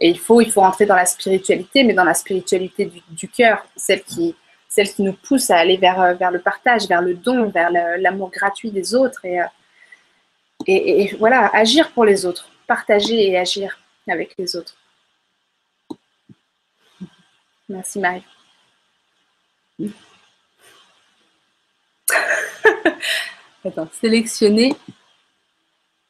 [0.00, 3.28] et, il faut, il faut rentrer dans la spiritualité, mais dans la spiritualité du, du
[3.28, 4.34] cœur, celle qui,
[4.70, 8.30] celle qui nous pousse à aller vers, vers le partage, vers le don, vers l'amour
[8.30, 9.44] gratuit des autres et, euh,
[10.66, 14.76] et voilà, agir pour les autres partager et agir avec les autres.
[17.68, 18.22] Merci Marie.
[23.64, 24.76] Attends, sélectionner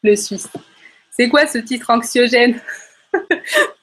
[0.03, 0.51] le Suisse.
[1.11, 2.61] C'est quoi ce titre anxiogène?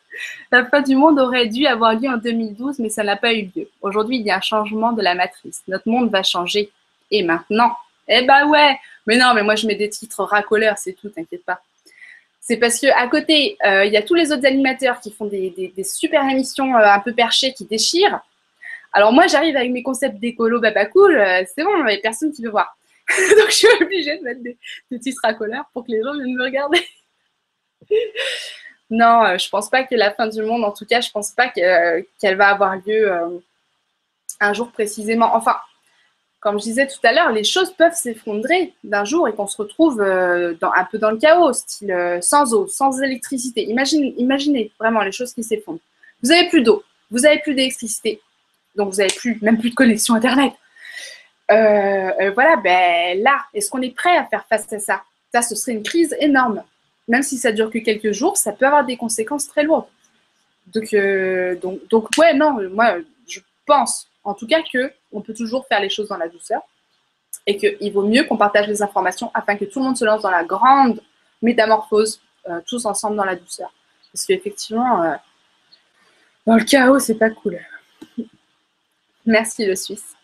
[0.52, 3.50] La fin du monde aurait dû avoir lieu en 2012, mais ça n'a pas eu
[3.56, 3.70] lieu.
[3.82, 5.62] Aujourd'hui, il y a un changement de la matrice.
[5.68, 6.72] Notre monde va changer.
[7.12, 7.76] Et maintenant
[8.08, 11.44] Eh ben ouais Mais non, mais moi, je mets des titres racoleurs, c'est tout, t'inquiète
[11.44, 11.62] pas.
[12.48, 15.74] C'est parce qu'à côté, euh, il y a tous les autres animateurs qui font des,
[15.84, 18.22] super émissions euh, un peu perchées qui déchirent.
[18.94, 21.98] Alors moi, j'arrive avec mes concepts d'écolo, baba cool, euh, c'est bon, il n'y a
[21.98, 22.78] personne qui veut voir.
[23.38, 24.58] Donc je suis obligée de mettre des,
[25.00, 26.80] titres racoleurs pour que les gens viennent me regarder.
[28.90, 31.50] Non, je pense pas que la fin du monde, en tout cas, je pense pas
[31.50, 33.12] qu'elle va avoir lieu
[34.40, 35.36] un jour précisément.
[35.36, 35.56] Enfin,
[36.40, 39.58] comme je disais tout à l'heure, les choses peuvent s'effondrer d'un jour et qu'on se
[39.58, 43.64] retrouve euh, un peu dans le chaos, style euh, sans eau, sans électricité.
[43.66, 45.80] Imaginez, imaginez vraiment les choses qui s'effondrent.
[46.22, 48.22] Vous n'avez plus d'eau, vous n'avez plus d'électricité,
[48.76, 50.54] donc vous n'avez plus, même plus de connexion Internet.
[51.50, 55.02] Euh, voilà, ben là, est-ce qu'on est prêt à faire face à ça?
[55.34, 56.64] Ça, ce serait une crise énorme.
[57.08, 59.88] Même si ça dure que quelques jours, ça peut avoir des conséquences très lourdes.
[60.68, 60.94] Donc,
[61.62, 62.98] donc, donc ouais, non, moi,
[63.28, 66.62] je pense en tout cas qu'on peut toujours faire les choses dans la douceur
[67.46, 70.22] et qu'il vaut mieux qu'on partage les informations afin que tout le monde se lance
[70.22, 71.02] dans la grande
[71.42, 73.72] métamorphose, euh, tous ensemble dans la douceur.
[74.12, 75.16] Parce qu'effectivement, euh,
[76.46, 77.60] dans le chaos, c'est pas cool.
[79.26, 80.16] Merci le Suisse.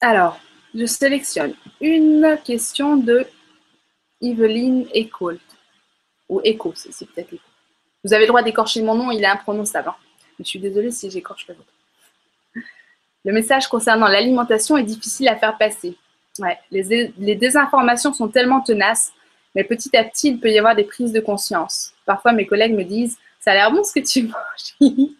[0.00, 0.38] Alors,
[0.74, 3.26] je sélectionne une question de
[4.20, 5.32] Evelyn Echo.
[6.28, 7.34] Ou Echo, c'est peut-être
[8.04, 9.88] Vous avez le droit d'écorcher mon nom, il est imprononçable.
[9.88, 9.96] Hein.
[10.38, 11.72] Je suis désolée si j'écorche le vôtre.
[13.24, 15.96] Le message concernant l'alimentation est difficile à faire passer.
[16.70, 19.12] Les, désinformations sont tellement tenaces,
[19.54, 21.92] mais petit à petit, il peut y avoir des prises de conscience.
[22.06, 24.80] Parfois, mes collègues me disent Ça a l'air bon ce que tu manges.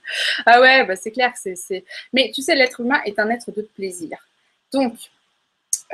[0.46, 1.84] ah ouais, bah c'est clair que c'est.
[2.12, 4.16] Mais tu sais, l'être humain est un être de plaisir.
[4.72, 4.94] Donc,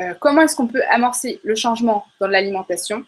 [0.01, 3.05] euh, comment est-ce qu'on peut amorcer le changement dans l'alimentation?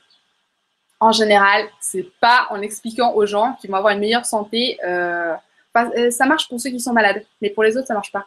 [0.99, 4.78] En général, c'est pas en expliquant aux gens qu'ils vont avoir une meilleure santé.
[4.84, 5.34] Euh,
[5.76, 8.26] euh, ça marche pour ceux qui sont malades, mais pour les autres, ça marche pas.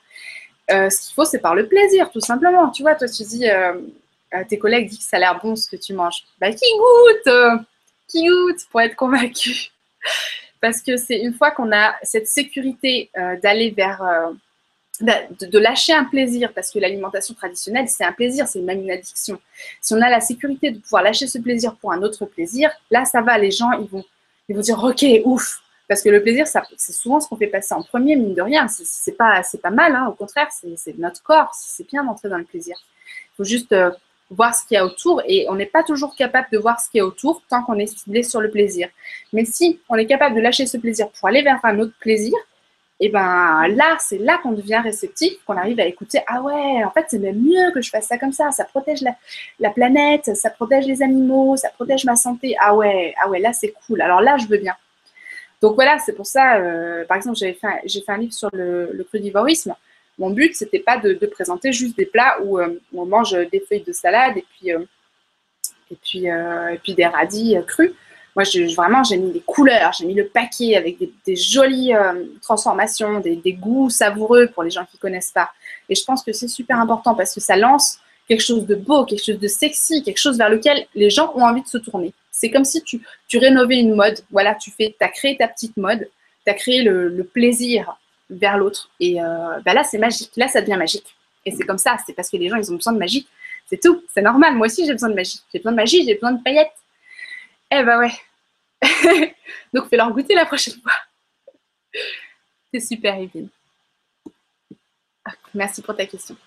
[0.70, 2.70] Ce qu'il faut, c'est par le plaisir, tout simplement.
[2.72, 3.45] Tu vois, toi, tu dis,
[4.47, 6.24] tes collègues disent que ça a l'air bon ce que tu manges.
[6.39, 7.34] Bah, qui goûte
[8.07, 9.70] Qui goûte pour être convaincu?
[10.61, 13.11] Parce que c'est une fois qu'on a cette sécurité
[13.43, 14.01] d'aller vers.
[15.01, 18.91] De, de, lâcher un plaisir, parce que l'alimentation traditionnelle, c'est un plaisir, c'est même une
[18.91, 19.39] addiction.
[19.81, 23.03] Si on a la sécurité de pouvoir lâcher ce plaisir pour un autre plaisir, là,
[23.03, 24.05] ça va, les gens, ils vont,
[24.49, 27.73] ils vont dire, ok, ouf, parce que le plaisir, c'est souvent ce qu'on fait passer
[27.73, 28.67] en premier, mine de rien.
[28.67, 30.07] C'est pas, pas mal, hein.
[30.07, 31.51] au contraire, c'est notre corps.
[31.53, 32.75] C'est bien d'entrer dans le plaisir.
[33.05, 33.91] Il faut juste euh,
[34.29, 36.89] voir ce qu'il y a autour et on n'est pas toujours capable de voir ce
[36.89, 38.89] qu'il y a autour tant qu'on est ciblé sur le plaisir.
[39.33, 42.33] Mais si on est capable de lâcher ce plaisir pour aller vers un autre plaisir,
[43.03, 46.21] et ben là, c'est là qu'on devient réceptif, qu'on arrive à écouter.
[46.25, 48.49] Ah ouais, en fait, c'est même mieux que je fasse ça comme ça.
[48.51, 49.13] Ça protège la,
[49.59, 52.55] la, planète, ça protège les animaux, ça protège ma santé.
[52.61, 54.01] Ah ouais, ah ouais, là c'est cool.
[54.01, 54.73] Alors là, je veux bien.
[55.59, 59.05] Donc voilà, c'est pour ça, euh, par exemple, j'ai fait, fait, un livre sur le,
[59.09, 59.75] crudivorisme.
[60.17, 63.83] Mon but, c'était pas de, présenter juste des plats où, euh, on mange des feuilles
[63.83, 64.71] de salade et puis,
[66.31, 67.91] euh, et puis des radis crus.
[68.36, 71.93] Moi, vraiment, j'ai mis des couleurs, j'ai mis le paquet avec des, jolies
[72.41, 75.51] transformations, des, des, goûts savoureux pour les gens qui ne connaissent pas.
[75.88, 79.05] Et je pense que c'est super important parce que ça lance quelque chose de beau,
[79.05, 82.13] quelque chose de sexy, quelque chose vers lequel les gens ont envie de se tourner.
[82.31, 84.19] C'est comme si tu, tu rénovais une mode.
[84.31, 86.09] Voilà, tu fais, as créé ta petite mode,
[86.45, 87.97] tu as créé le, plaisir
[88.29, 88.89] vers l'autre.
[88.99, 90.31] Et euh, bah là, c'est magique.
[90.36, 91.15] Là, ça devient magique.
[91.45, 91.97] Et c'est comme ça.
[92.05, 93.27] C'est parce que les gens, ils ont besoin de magie.
[93.69, 94.01] C'est tout.
[94.13, 94.55] C'est normal.
[94.55, 95.41] Moi aussi, j'ai besoin de magie.
[95.51, 96.73] J'ai besoin de magie, j'ai besoin de paillettes.
[97.76, 98.13] Eh ben ouais.
[99.74, 100.91] Donc, fais-leur goûter la prochaine fois.
[102.74, 103.49] c'est super, Evelyne.
[105.26, 106.38] Ah, merci pour ta question.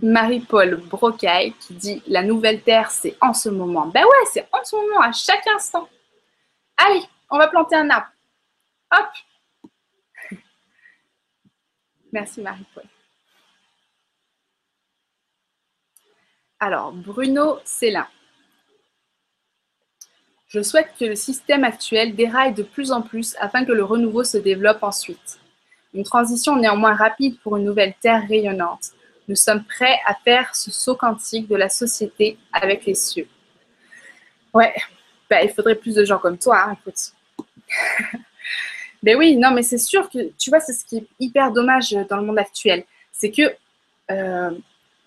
[0.00, 3.88] Marie-Paul Brocaille qui dit La nouvelle terre, c'est en ce moment.
[3.88, 5.88] Ben ouais, c'est en ce moment, à chaque instant.
[6.76, 8.12] Allez, on va planter un arbre.
[8.92, 9.08] Hop
[12.12, 12.84] Merci Marie-Paul.
[16.60, 18.06] Alors, Bruno Célin.
[20.54, 24.22] Je souhaite que le système actuel déraille de plus en plus afin que le renouveau
[24.22, 25.40] se développe ensuite.
[25.92, 28.92] Une transition néanmoins rapide pour une nouvelle terre rayonnante
[29.26, 33.26] nous sommes prêts à faire ce saut quantique de la société avec les cieux.
[34.52, 34.74] Ouais,
[35.28, 36.76] bah, il faudrait plus de gens comme toi, hein,
[39.02, 41.90] mais oui, non, mais c'est sûr que, tu vois, c'est ce qui est hyper dommage
[42.08, 42.84] dans le monde actuel.
[43.12, 43.54] C'est que
[44.10, 44.50] euh,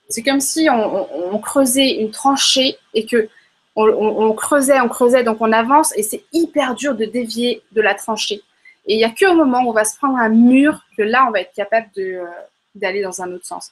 [0.10, 3.30] c'est comme si on, creusait une tranchée et que
[3.78, 7.93] on, creusait, on creusait, donc on avance et c'est hyper dur de dévier de la
[7.93, 8.41] tranchée.
[8.88, 11.25] Et il n'y a qu'au moment où on va se prendre un mur que là,
[11.28, 12.25] on va être capable euh,
[12.73, 13.71] d'aller dans un autre sens.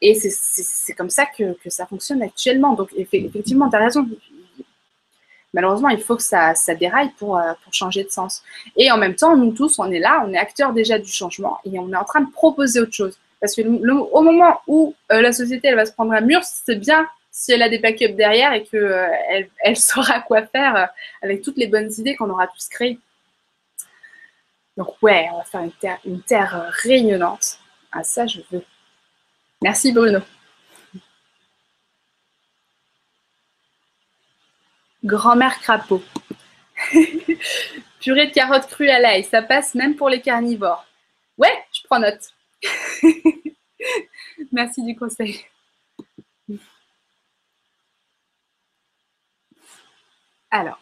[0.00, 2.74] Et c'est comme ça que, ça fonctionne actuellement.
[2.74, 4.06] Donc, effectivement, tu as raison.
[5.54, 8.42] malheureusement, il faut que ça, déraille pour, pour changer de sens.
[8.76, 11.58] Et en même temps, nous tous, on est là, on est acteurs déjà du changement
[11.64, 13.18] et on est en train de proposer autre chose.
[13.40, 17.08] Parce que au moment où la société elle va se prendre un mur, c'est bien
[17.34, 20.88] si elle a des backups derrière et qu'elle elle saura quoi faire
[21.20, 22.98] avec toutes les bonnes idées qu'on aura tous créées.
[24.76, 27.58] Donc ouais, on va faire une terre rayonnante.
[27.90, 28.64] Ah ça, je veux.
[29.62, 30.20] Merci Bruno.
[35.02, 36.02] Grand-mère crapaud.
[38.00, 40.86] Purée de carottes crues à l'ail, ça passe même pour les carnivores.
[41.36, 42.32] Ouais, je prends note.
[44.52, 45.44] Merci du conseil.
[50.56, 50.78] Alors,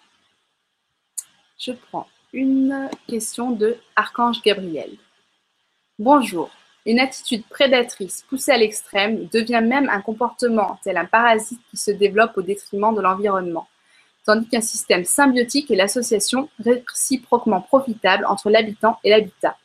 [1.58, 4.90] je prends une question de Archange Gabriel.
[5.98, 6.50] Bonjour.
[6.84, 11.90] Une attitude prédatrice poussée à l'extrême devient même un comportement tel un parasite qui se
[11.90, 13.66] développe au détriment de l'environnement,
[14.26, 19.56] tandis qu'un système symbiotique est l'association réciproquement profitable entre l'habitant et l'habitat.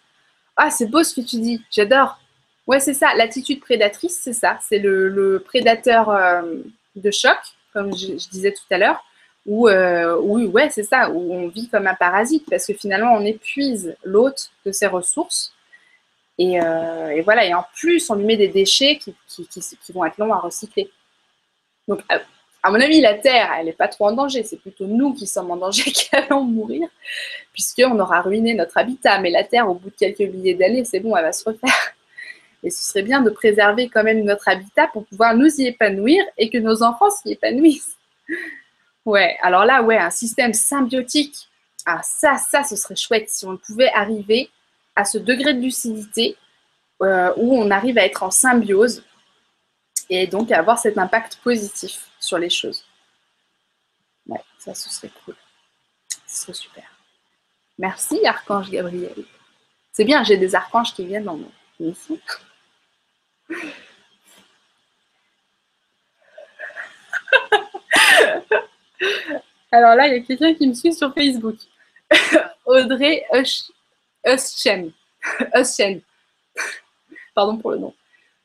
[0.55, 2.17] Ah, c'est beau ce que tu dis, j'adore.
[2.65, 6.61] Ouais, c'est ça, l'attitude prédatrice, c'est ça, c'est le, prédateur euh,
[6.95, 7.39] de choc,
[7.73, 9.03] comme je disais tout à l'heure,
[9.47, 13.23] où, euh, ouais, c'est ça, où on vit comme un parasite parce que finalement, on
[13.23, 15.53] épuise l'hôte de ses ressources.
[16.37, 19.15] Et, euh, voilà, et en plus, on lui met des déchets qui,
[19.93, 20.91] vont être longs à recycler.
[21.87, 24.43] Donc, à, mon avis, la Terre, elle n'est pas trop en danger.
[24.43, 26.89] C'est plutôt nous qui sommes en danger qui allons mourir,
[27.53, 29.19] puisqu'on aura ruiné notre habitat.
[29.21, 31.93] Mais la Terre, au bout de quelques milliers d'années, c'est bon, elle va se refaire.
[32.63, 36.25] Et ce serait bien de préserver quand même notre habitat pour pouvoir nous y épanouir
[36.37, 37.95] et que nos enfants s'y épanouissent.
[39.07, 41.47] Ouais, alors là, ouais, un système symbiotique.
[41.85, 44.51] Ah, ça, ça, ce serait chouette si on pouvait arriver
[44.97, 46.35] à ce degré de lucidité
[47.01, 49.05] euh, où on arrive à être en symbiose
[50.09, 52.83] et donc à avoir cet impact positif sur les choses.
[54.27, 55.37] Ouais, ça, ce serait cool.
[56.27, 56.83] Ce serait super.
[57.77, 59.23] Merci, Archange Gabriel.
[59.93, 61.51] C'est bien, j'ai des archanges qui viennent dans mon.
[69.78, 71.55] Alors là, il y a quelqu'un qui me suit sur Facebook.
[72.65, 73.23] Audrey
[74.25, 74.91] Uschen.
[77.36, 77.93] Pardon pour le nom.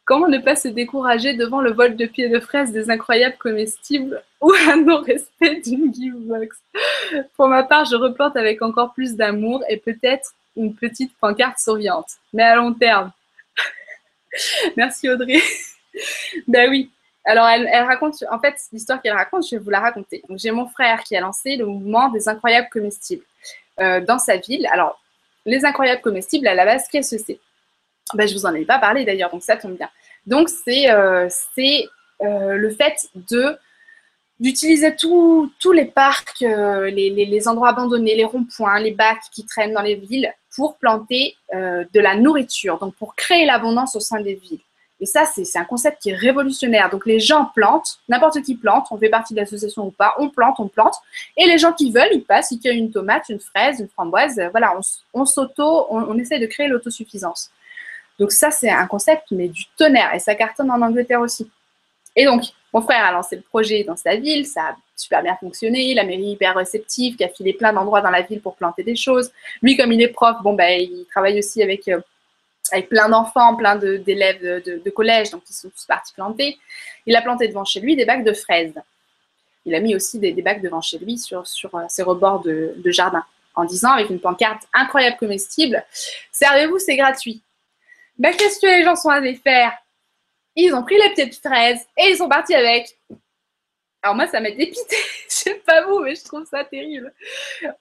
[0.04, 4.22] Comment ne pas se décourager devant le vol de pieds de fraises des incroyables comestibles
[4.42, 6.58] ou un non-respect d'une givebox
[7.34, 12.10] Pour ma part, je replante avec encore plus d'amour et peut-être une petite pancarte souriante,
[12.34, 13.10] mais à long terme.
[14.76, 15.40] Merci Audrey.
[16.46, 16.90] ben oui,
[17.24, 20.22] alors, elle, raconte, en fait, l'histoire qu'elle raconte, je vais vous la raconter.
[20.30, 23.24] J'ai mon frère qui a lancé le mouvement des incroyables comestibles
[23.80, 24.66] euh, dans sa ville.
[24.72, 25.00] Alors,
[25.46, 27.38] les incroyables comestibles, à la base, qu'est-ce que c'est?
[28.14, 29.88] Ben, Je vous en ai pas parlé d'ailleurs, donc ça tombe bien.
[30.26, 31.28] Donc, c'est euh,
[32.22, 32.96] euh, le fait
[34.40, 39.82] d'utiliser tous les parcs, les, les, endroits abandonnés, les ronds-points, les bacs qui traînent dans
[39.82, 44.60] les villes pour planter de la nourriture, donc pour créer l'abondance au sein des villes.
[45.02, 46.88] Et ça, c'est un concept qui est révolutionnaire.
[46.88, 50.28] Donc les gens plantent, n'importe qui plante, on fait partie de l'association ou pas, on
[50.28, 50.94] plante, on plante.
[51.36, 54.40] Et les gens qui veulent, ils passent, ils cueillent une tomate, une fraise, une framboise.
[54.52, 54.78] Voilà,
[55.12, 57.50] on, s'auto, on, essaie de créer l'autosuffisance.
[58.20, 60.14] Donc ça, c'est un concept, mais du tonnerre.
[60.14, 61.50] Et ça cartonne en Angleterre aussi.
[62.14, 65.36] Et donc, mon frère a lancé le projet dans sa ville, ça a super bien
[65.40, 68.84] fonctionné, la mairie hyper réceptive, qui a filé plein d'endroits dans la ville pour planter
[68.84, 69.32] des choses.
[69.62, 71.90] Lui, comme il est prof, bon, ben, il travaille aussi avec...
[72.72, 76.58] Euh, avec plein d'enfants, plein d'élèves de, collège, donc ils sont tous partis planter.
[77.06, 78.74] Il a planté devant chez lui des bacs de fraises.
[79.64, 81.44] Il a mis aussi des, bacs devant chez lui sur,
[81.74, 85.84] euh, ses rebords de, jardin, en disant avec une pancarte incroyable comestible,
[86.32, 87.42] servez-vous, c'est gratuit.
[88.18, 89.72] Mais qu'est-ce que les gens sont allés faire?
[90.54, 92.98] Ils ont pris les petites fraises et ils sont partis avec.
[94.02, 94.96] Alors moi, ça m'a dépité.
[95.28, 97.12] Je sais pas vous, mais je trouve ça terrible.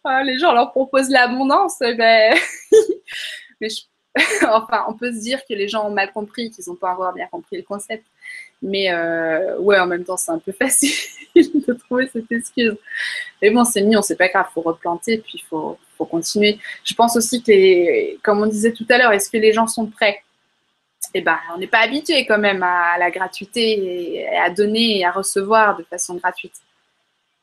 [0.03, 2.35] Ah, les gens leur proposent l'abondance, ben...
[3.61, 3.81] mais je
[4.49, 7.13] enfin, on peut se dire que les gens ont mal compris, qu'ils n'ont pas encore
[7.13, 8.05] bien compris le concept.
[8.61, 10.93] Mais euh, ouais, en même temps, c'est un peu facile
[11.35, 12.75] de trouver cette excuse.
[13.41, 15.77] Mais bon, c'est mignon, c'est pas grave, il faut replanter, puis il faut,
[16.09, 16.57] continuer.
[16.83, 19.85] Je pense aussi que, comme on disait tout à l'heure, est-ce que les gens sont
[19.85, 20.23] prêts?
[21.13, 25.05] Eh ben, on n'est pas habitué quand même à la gratuité et à donner et
[25.05, 26.55] à recevoir de façon gratuite.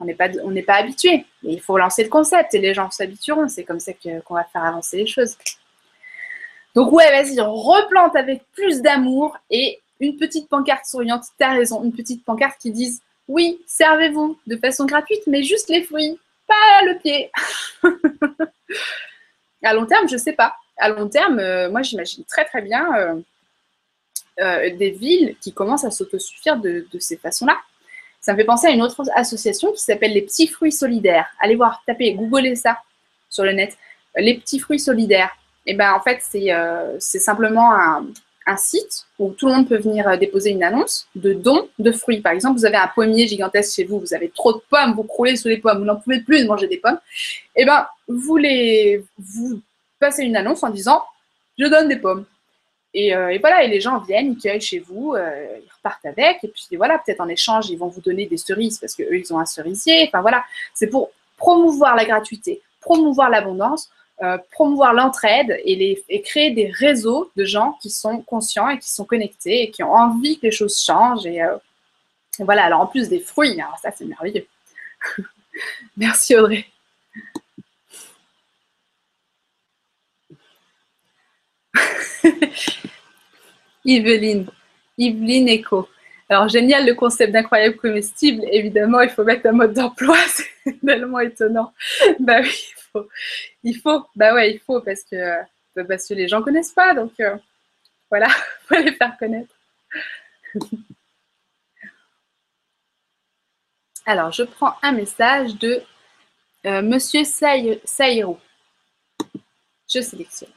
[0.01, 1.25] On n'est pas, on n'est pas habitué.
[1.45, 3.47] Il faut lancer le concept et les gens s'habitueront.
[3.49, 5.37] C'est comme ça qu'on va faire avancer les choses.
[6.79, 11.93] Donc ouais, vas-y, replante avec plus d'amour et une petite pancarte souriante, t'as raison, une
[11.93, 16.17] petite pancarte qui dise oui, servez-vous de façon gratuite, mais juste les fruits,
[16.47, 17.33] pas le pied.
[19.65, 20.55] à long terme, je sais pas.
[20.77, 23.15] À long terme, euh, moi j'imagine très très bien euh,
[24.41, 27.59] euh, des villes qui commencent à s'autosuffire de ces façons-là.
[28.21, 31.27] Ça me fait penser à une autre association qui s'appelle les petits fruits solidaires.
[31.41, 32.79] Allez voir, tapez, googlez ça
[33.29, 33.77] sur le net.
[34.15, 35.37] Les petits fruits solidaires.
[35.69, 38.07] Et ben en fait, c'est simplement un,
[38.49, 41.93] un site où tout le monde peut venir euh, déposer une annonce de dons de
[41.93, 42.21] fruits.
[42.21, 45.05] Par exemple, vous avez un pommier gigantesque chez vous, vous avez trop de pommes, vous
[45.05, 46.99] croulez sous les pommes, vous n'en pouvez plus de manger des pommes.
[47.55, 49.61] Et ben, vous les, vous
[50.01, 51.03] passez une annonce en disant,
[51.59, 52.25] je donne des pommes.
[52.95, 56.43] Et, euh, voilà, et les gens viennent, ils cueillent chez vous, euh, ils repartent avec,
[56.43, 59.31] et puis voilà, peut-être en échange, ils vont vous donner des cerises parce qu'eux, ils
[59.33, 60.07] ont un cerisier.
[60.09, 60.43] Enfin voilà,
[60.73, 63.98] c'est pour promouvoir la gratuité, promouvoir l'abondance, euh,
[64.51, 69.63] promouvoir l'entraide et, créer des réseaux de gens qui sont conscients et qui sont connectés
[69.63, 71.27] et qui ont envie que les choses changent.
[71.27, 71.57] Et, euh,
[72.41, 74.47] voilà, alors en plus des fruits, hein, ça c'est merveilleux.
[75.97, 76.67] Merci Audrey.
[83.85, 84.47] Yveline,
[84.99, 85.89] Yveline Echo.
[86.31, 88.43] Alors, génial le concept d'incroyable comestible.
[88.53, 90.17] Évidemment, il faut mettre un mode d'emploi.
[90.65, 91.73] C'est tellement étonnant.
[92.21, 92.75] Bah oui,
[93.63, 94.07] il faut.
[94.17, 95.41] Bah ouais, il faut parce que,
[95.77, 96.95] bah, parce que les gens connaissent pas.
[96.95, 97.37] Donc euh,
[98.11, 98.29] voilà,
[98.67, 99.55] faut les faire connaître.
[104.07, 105.83] Alors, je prends un message de
[106.65, 108.39] euh, Monsieur Saïrou.
[109.87, 110.49] Je sélectionne.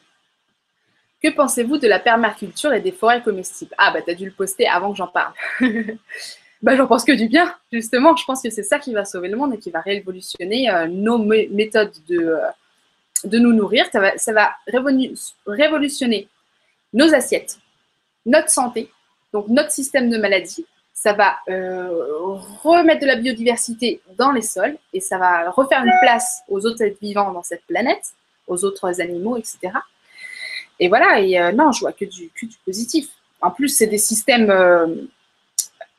[1.21, 3.75] Que pensez-vous de la permaculture et des forêts comestibles?
[3.77, 5.33] Ah, bah, tu as dû le poster avant que j'en parle.
[6.61, 8.15] bah, j'en pense que du bien, justement.
[8.15, 10.87] Je pense que c'est ça qui va sauver le monde et qui va révolutionner euh,
[10.87, 12.39] nos méthodes de, euh,
[13.23, 13.87] de nous nourrir.
[13.91, 14.51] Ça va, ça va
[15.47, 16.27] révolutionner
[16.93, 17.57] nos assiettes,
[18.25, 18.91] notre santé,
[19.33, 20.65] donc notre système de maladie.
[20.93, 21.89] Ça va euh,
[22.63, 26.83] remettre de la biodiversité dans les sols et ça va refaire une place aux autres
[26.83, 28.13] êtres vivants dans cette planète,
[28.45, 29.73] aux autres animaux, etc.
[30.79, 33.09] Et voilà, et non, je vois que que du positif.
[33.39, 34.51] En plus, c'est des systèmes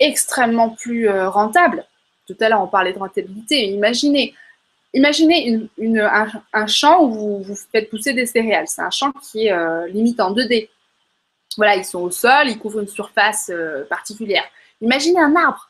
[0.02, 1.84] extrêmement plus euh, rentable.
[2.26, 3.66] Tout à l'heure, on parlait de rentabilité.
[3.68, 4.34] Imaginez,
[4.94, 5.68] imaginez
[6.52, 8.68] un, champ où vous, faites pousser des céréales.
[8.68, 10.68] C'est un champ qui est euh, limite en 2D.
[11.56, 14.44] Voilà, ils sont au sol, ils couvrent une surface euh, particulière.
[14.80, 15.68] Imaginez un arbre.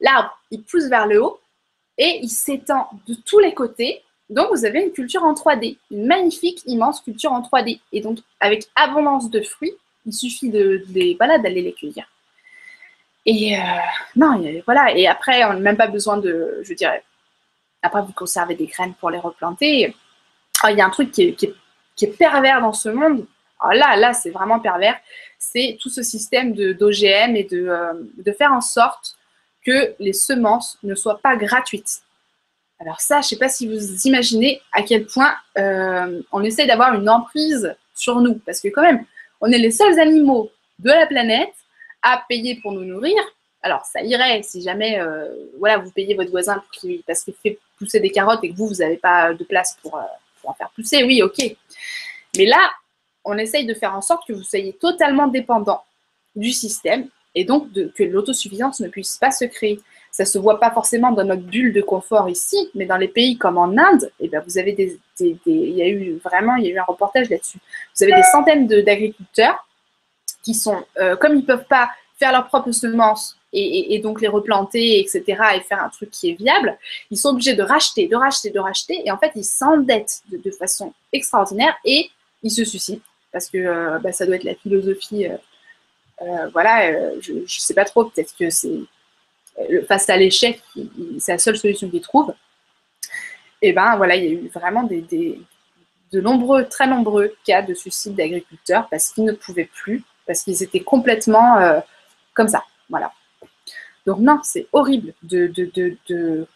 [0.00, 1.40] L'arbre, il pousse vers le haut
[1.98, 4.02] et il s'étend de tous les côtés.
[4.30, 7.80] Donc, vous avez une culture en 3D, une magnifique, immense culture en 3D.
[7.92, 9.74] Et donc, avec abondance de fruits,
[10.06, 12.06] il suffit de, de d'aller les cueillir.
[13.30, 13.60] Et euh,
[14.16, 14.96] non, voilà.
[14.96, 17.04] Et après, on n'a même pas besoin de, je dirais,
[17.82, 19.94] après vous conservez des graines pour les replanter.
[20.64, 21.36] il y a un truc qui
[22.00, 23.26] est, pervers dans ce monde.
[23.62, 24.98] là, là, c'est vraiment pervers.
[25.38, 29.18] C'est tout ce système d'OGM et de, euh, de faire en sorte
[29.62, 32.00] que les semences ne soient pas gratuites.
[32.80, 36.66] Alors ça, je ne sais pas si vous imaginez à quel point euh, on essaie
[36.66, 38.40] d'avoir une emprise sur nous.
[38.46, 39.04] Parce que quand même,
[39.42, 41.52] on est les seuls animaux de la planète
[42.02, 43.16] à payer pour nous nourrir,
[43.62, 45.28] alors ça irait si jamais euh,
[45.58, 46.62] voilà, vous payez votre voisin
[47.06, 49.96] parce qu'il fait pousser des carottes et que vous, vous n'avez pas de place pour,
[49.96, 50.02] euh,
[50.40, 51.56] pour, en faire pousser, oui, ok.
[52.36, 52.70] Mais là,
[53.24, 55.82] on essaye de faire en sorte que vous soyez totalement dépendant
[56.36, 59.80] du système et donc que l'autosuffisance ne puisse pas se créer.
[60.10, 63.08] Ça ne se voit pas forcément dans notre bulle de confort ici, mais dans les
[63.08, 66.64] pays comme en Inde, eh bien, vous avez des, il y a eu vraiment, il
[66.64, 67.58] y a eu un reportage là-dessus.
[67.94, 69.67] Vous avez des centaines d'agriculteurs
[70.48, 74.28] qui sont, euh, comme ils ne peuvent pas faire leurs propres semences et, donc les
[74.28, 75.22] replanter, etc.,
[75.56, 76.78] et faire un truc qui est viable,
[77.10, 80.50] ils sont obligés de racheter, de racheter, de racheter, et en fait, ils s'endettent de,
[80.50, 82.10] façon extraordinaire et
[82.42, 87.34] ils se suicident, parce que euh, bah, ça doit être la philosophie, euh, voilà, je
[87.34, 88.80] ne sais pas trop, peut-être que c'est
[89.86, 90.62] face à l'échec,
[91.18, 92.34] c'est la seule solution qu'ils trouvent.
[93.60, 95.02] Et ben voilà, il y a eu vraiment des,
[96.12, 100.62] de nombreux, très nombreux cas de suicide d'agriculteurs parce qu'ils ne pouvaient plus parce qu'ils
[100.62, 101.80] étaient complètement euh,
[102.34, 102.62] comme ça.
[102.88, 103.12] Voilà.
[104.06, 106.46] Donc non, c'est horrible de,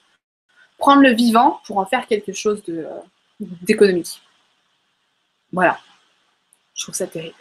[0.78, 2.84] prendre le vivant pour en faire quelque chose euh,
[3.40, 4.20] d'économique.
[5.52, 5.78] Voilà.
[6.74, 7.34] Je trouve ça terrible.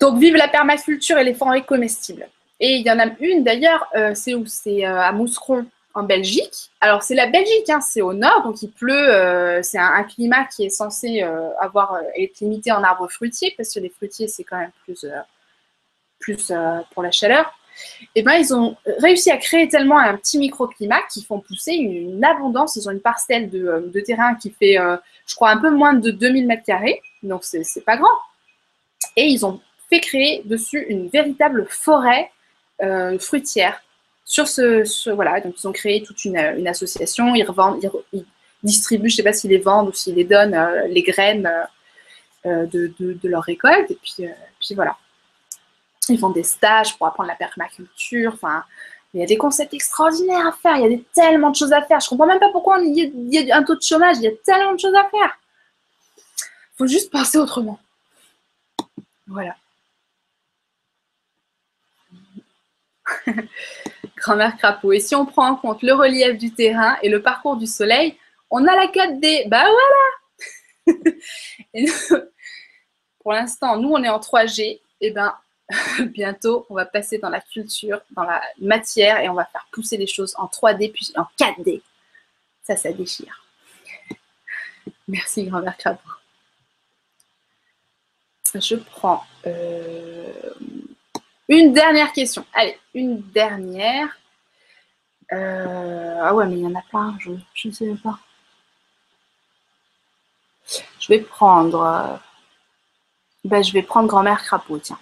[0.00, 2.28] Donc vive la permaculture et les forêts comestibles.
[2.58, 4.46] Et il y en a une d'ailleurs, euh, c'est où?
[4.46, 6.70] C'est à Mousseron en Belgique.
[6.80, 9.08] Alors c'est la Belgique, hein, c'est au nord, donc il pleut.
[9.12, 13.54] Euh, c'est un, climat qui est censé euh, avoir euh, être limité en arbres fruitiers
[13.56, 15.04] parce que les fruitiers c'est quand même plus
[16.18, 16.52] plus
[16.92, 17.56] pour la chaleur.
[18.14, 21.72] Et eh ben ils ont réussi à créer tellement un petit microclimat qu'ils font pousser
[21.72, 22.76] une, abondance.
[22.76, 24.76] Ils ont une parcelle de, de terrain qui fait,
[25.26, 28.10] je crois, un peu moins de 2000 mètres carrés, donc c'est pas grand.
[29.16, 32.30] Et ils ont fait créer dessus une véritable forêt
[33.18, 33.80] fruitière
[34.30, 38.24] sur ce, voilà, donc ils ont créé toute une, association, ils revendent, ils,
[38.62, 41.50] distribuent, je ne sais pas s'ils les vendent ou s'ils les donnent, euh, les graines
[42.46, 44.96] euh, de, leur récolte, et puis, euh, voilà.
[46.08, 48.62] Ils font des stages pour apprendre la permaculture, enfin,
[49.14, 51.82] il y a des concepts extraordinaires à faire, il y a tellement de choses à
[51.82, 51.98] faire.
[51.98, 54.32] Je comprends même pas pourquoi il y, a, un taux de chômage, il y a
[54.44, 55.40] tellement de choses à faire.
[56.46, 57.80] Il faut juste penser autrement.
[59.26, 59.56] Voilà.
[64.20, 64.92] Grand-mère crapaud.
[64.92, 68.16] Et si on prend en compte le relief du terrain et le parcours du soleil,
[68.50, 69.48] on a la 4D.
[69.48, 69.64] Bah
[70.86, 70.98] voilà
[73.20, 74.80] Pour l'instant, nous, on est en 3G.
[75.00, 75.34] Et ben,
[76.06, 79.96] bientôt, on va passer dans la culture, dans la matière, et on va faire pousser
[79.96, 81.80] les choses en 3D, puis en 4D.
[82.62, 83.46] Ça, ça déchire.
[85.08, 86.08] Merci, grand-mère Crapaud.
[88.54, 90.32] Je prends euh,
[91.58, 92.44] une dernière question.
[92.54, 94.08] Allez, une dernière.
[95.32, 98.18] Euh, ah ouais, mais il y en a plein, je ne sais pas.
[100.98, 101.80] Je vais prendre.
[101.80, 102.16] Euh,
[103.44, 104.98] ben, je vais prendre grand-mère crapaud, tiens.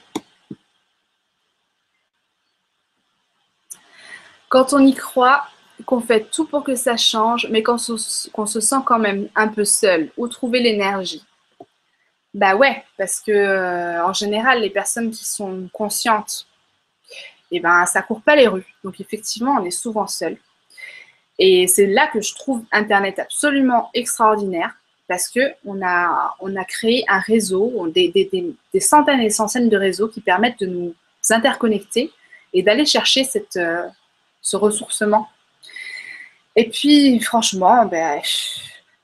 [4.49, 5.47] Quand on y croit,
[5.85, 9.49] qu'on fait tout pour que ça change, mais qu'on se, se, sent quand même un
[9.49, 11.25] peu seul, où trouver l'énergie?
[12.35, 16.47] Bah ouais, parce que euh, en général, les personnes qui sont conscientes,
[17.51, 18.67] eh ben, ça court pas les rues.
[18.85, 20.37] Donc effectivement, on est souvent seul.
[21.39, 24.75] Et c'est là que je trouve Internet absolument extraordinaire
[25.07, 29.71] parce que on a, on a créé un réseau, des, des, centaines et des centaines
[29.71, 30.95] de réseaux qui permettent de nous
[31.31, 32.13] interconnecter
[32.53, 33.87] et d'aller chercher cette, euh,
[34.43, 35.29] ce ressourcement.
[36.57, 38.21] Et puis, franchement, ben,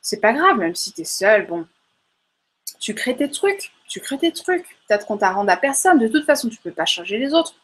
[0.00, 1.66] c'est pas grave, même si tu es seul, bon,
[2.84, 4.66] tu crées tes trucs, tu crées tes trucs.
[4.86, 5.98] Peut-être qu'on t'a rendu à personne.
[5.98, 7.54] De toute façon, tu peux pas changer les autres.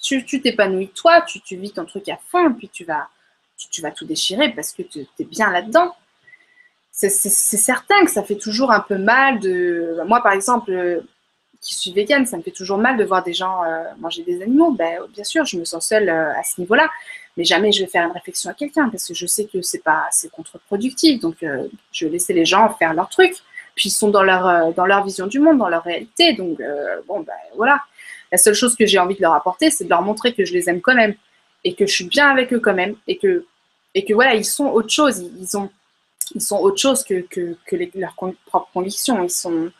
[0.00, 3.08] Tu t'épanouis toi, tu, vis ton truc à fond, puis tu vas,
[3.70, 5.94] tu, vas tout déchirer parce que tu es bien là-dedans.
[6.90, 10.00] C'est certain que ça fait toujours un peu mal de.
[10.06, 10.72] Moi, par exemple,
[11.60, 14.42] qui suis végane, ça me fait toujours mal de voir des gens euh, manger des
[14.42, 14.72] animaux.
[14.72, 16.90] Ben, bien sûr, je me sens seule euh, à ce niveau-là,
[17.36, 19.82] mais jamais je vais faire une réflexion à quelqu'un parce que je sais que c'est
[19.82, 21.20] pas c'est contre-productif.
[21.20, 23.34] Donc, euh, je vais laisser les gens faire leur truc.
[23.74, 26.32] Puis ils sont dans leur dans leur vision du monde, dans leur réalité.
[26.34, 26.60] Donc,
[27.08, 27.80] bon, ben voilà.
[28.30, 30.52] La seule chose que j'ai envie de leur apporter, c'est de leur montrer que je
[30.52, 31.14] les aime quand même
[31.64, 33.44] et que je suis bien avec eux quand même et que
[33.94, 35.18] et que voilà, ils sont autre chose.
[35.18, 35.70] Ils, ont
[36.34, 37.56] ils sont autre chose que que,
[37.94, 39.22] leurs propres convictions.
[39.22, 39.70] Ils sont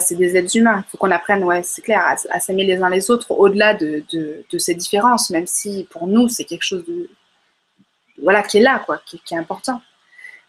[0.00, 0.84] c'est des êtres humains.
[0.86, 4.04] Il faut qu'on apprenne, ouais, c'est clair, à, s'aimer les uns les autres au-delà de,
[4.58, 7.08] ces différences, même si pour nous, c'est quelque chose de,
[8.22, 9.80] voilà, qui est là, quoi, qui, est important.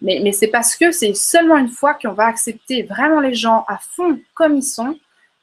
[0.02, 3.78] Mais, c'est parce que c'est seulement une fois qu'on va accepter vraiment les gens à
[3.78, 4.97] fond comme ils sont,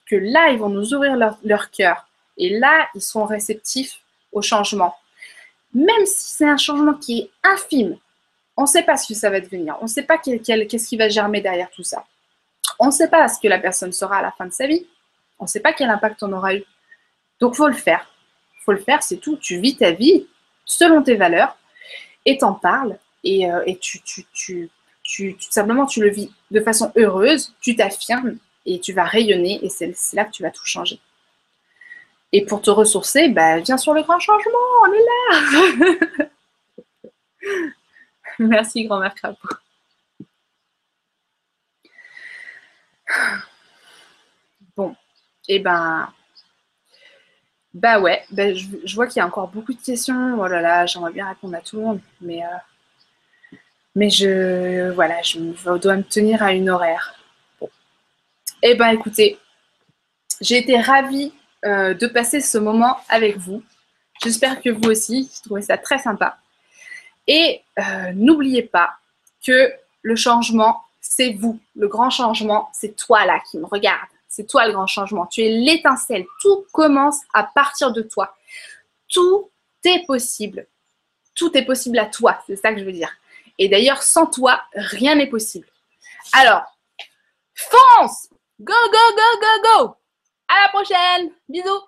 [0.07, 2.07] que là, ils vont nous ouvrir leur, leur cœur.
[2.39, 4.01] Et là, ils seront réceptifs
[4.33, 4.95] au changement.
[5.75, 7.99] Même si c'est un changement qui est infime,
[8.57, 9.77] on ne sait pas ce que ça va devenir.
[9.81, 12.05] On ne sait pas qu'est-ce qui va germer derrière tout ça.
[12.79, 14.87] On ne sait pas ce que la personne sera à la fin de sa vie.
[15.39, 16.65] On ne sait pas quel impact on aura eu.
[17.41, 18.11] Donc, il faut le faire.
[18.55, 19.37] Il faut le faire, c'est tout.
[19.37, 20.27] Tu vis ta vie
[20.65, 21.57] selon tes valeurs
[22.25, 22.99] et t'en parles.
[23.27, 24.01] Et, euh, tu,
[25.03, 29.69] tu, simplement, tu le vis de façon heureuse, tu t'affirmes et tu vas rayonner et
[29.69, 31.01] c'est là que tu vas tout changer.
[32.33, 35.07] Et pour te ressourcer, bah, viens sur le grand changement, on est
[36.21, 36.29] là.
[38.39, 39.49] Merci, grand-mère Crapaud.
[44.77, 44.95] Bon,
[45.49, 46.13] et eh ben,
[47.75, 50.39] bah ouais, ben je, vois qu'il y a encore beaucoup de questions.
[50.39, 52.49] Oh là là, j'aimerais bien répondre à tout le monde, mais, euh,
[53.97, 55.39] mais je, voilà, je
[55.79, 57.15] dois me tenir à une horaire.
[58.63, 59.39] Eh ben écoutez,
[60.43, 61.33] j'ai été ravie
[61.65, 63.63] euh, de passer ce moment avec vous.
[64.23, 66.37] J'espère que vous aussi, vous trouvez ça très sympa.
[67.27, 68.91] Et euh, n'oubliez pas
[69.45, 69.73] que
[70.03, 71.59] le changement, c'est vous.
[71.75, 74.09] Le grand changement, c'est toi là qui me regarde.
[74.29, 75.25] C'est toi le grand changement.
[75.25, 76.27] Tu es l'étincelle.
[76.43, 78.37] Tout commence à partir de toi.
[79.09, 79.51] Tout
[79.85, 80.67] est possible.
[81.35, 82.43] Tout est possible à toi.
[82.47, 83.11] C'est ça que je veux dire.
[83.59, 85.67] Et d'ailleurs, sans toi, rien n'est possible.
[86.33, 86.63] Alors,
[87.55, 88.29] fonce
[88.59, 89.97] Go, go, go, go, go.
[90.49, 91.31] À la prochaine.
[91.49, 91.83] Bisous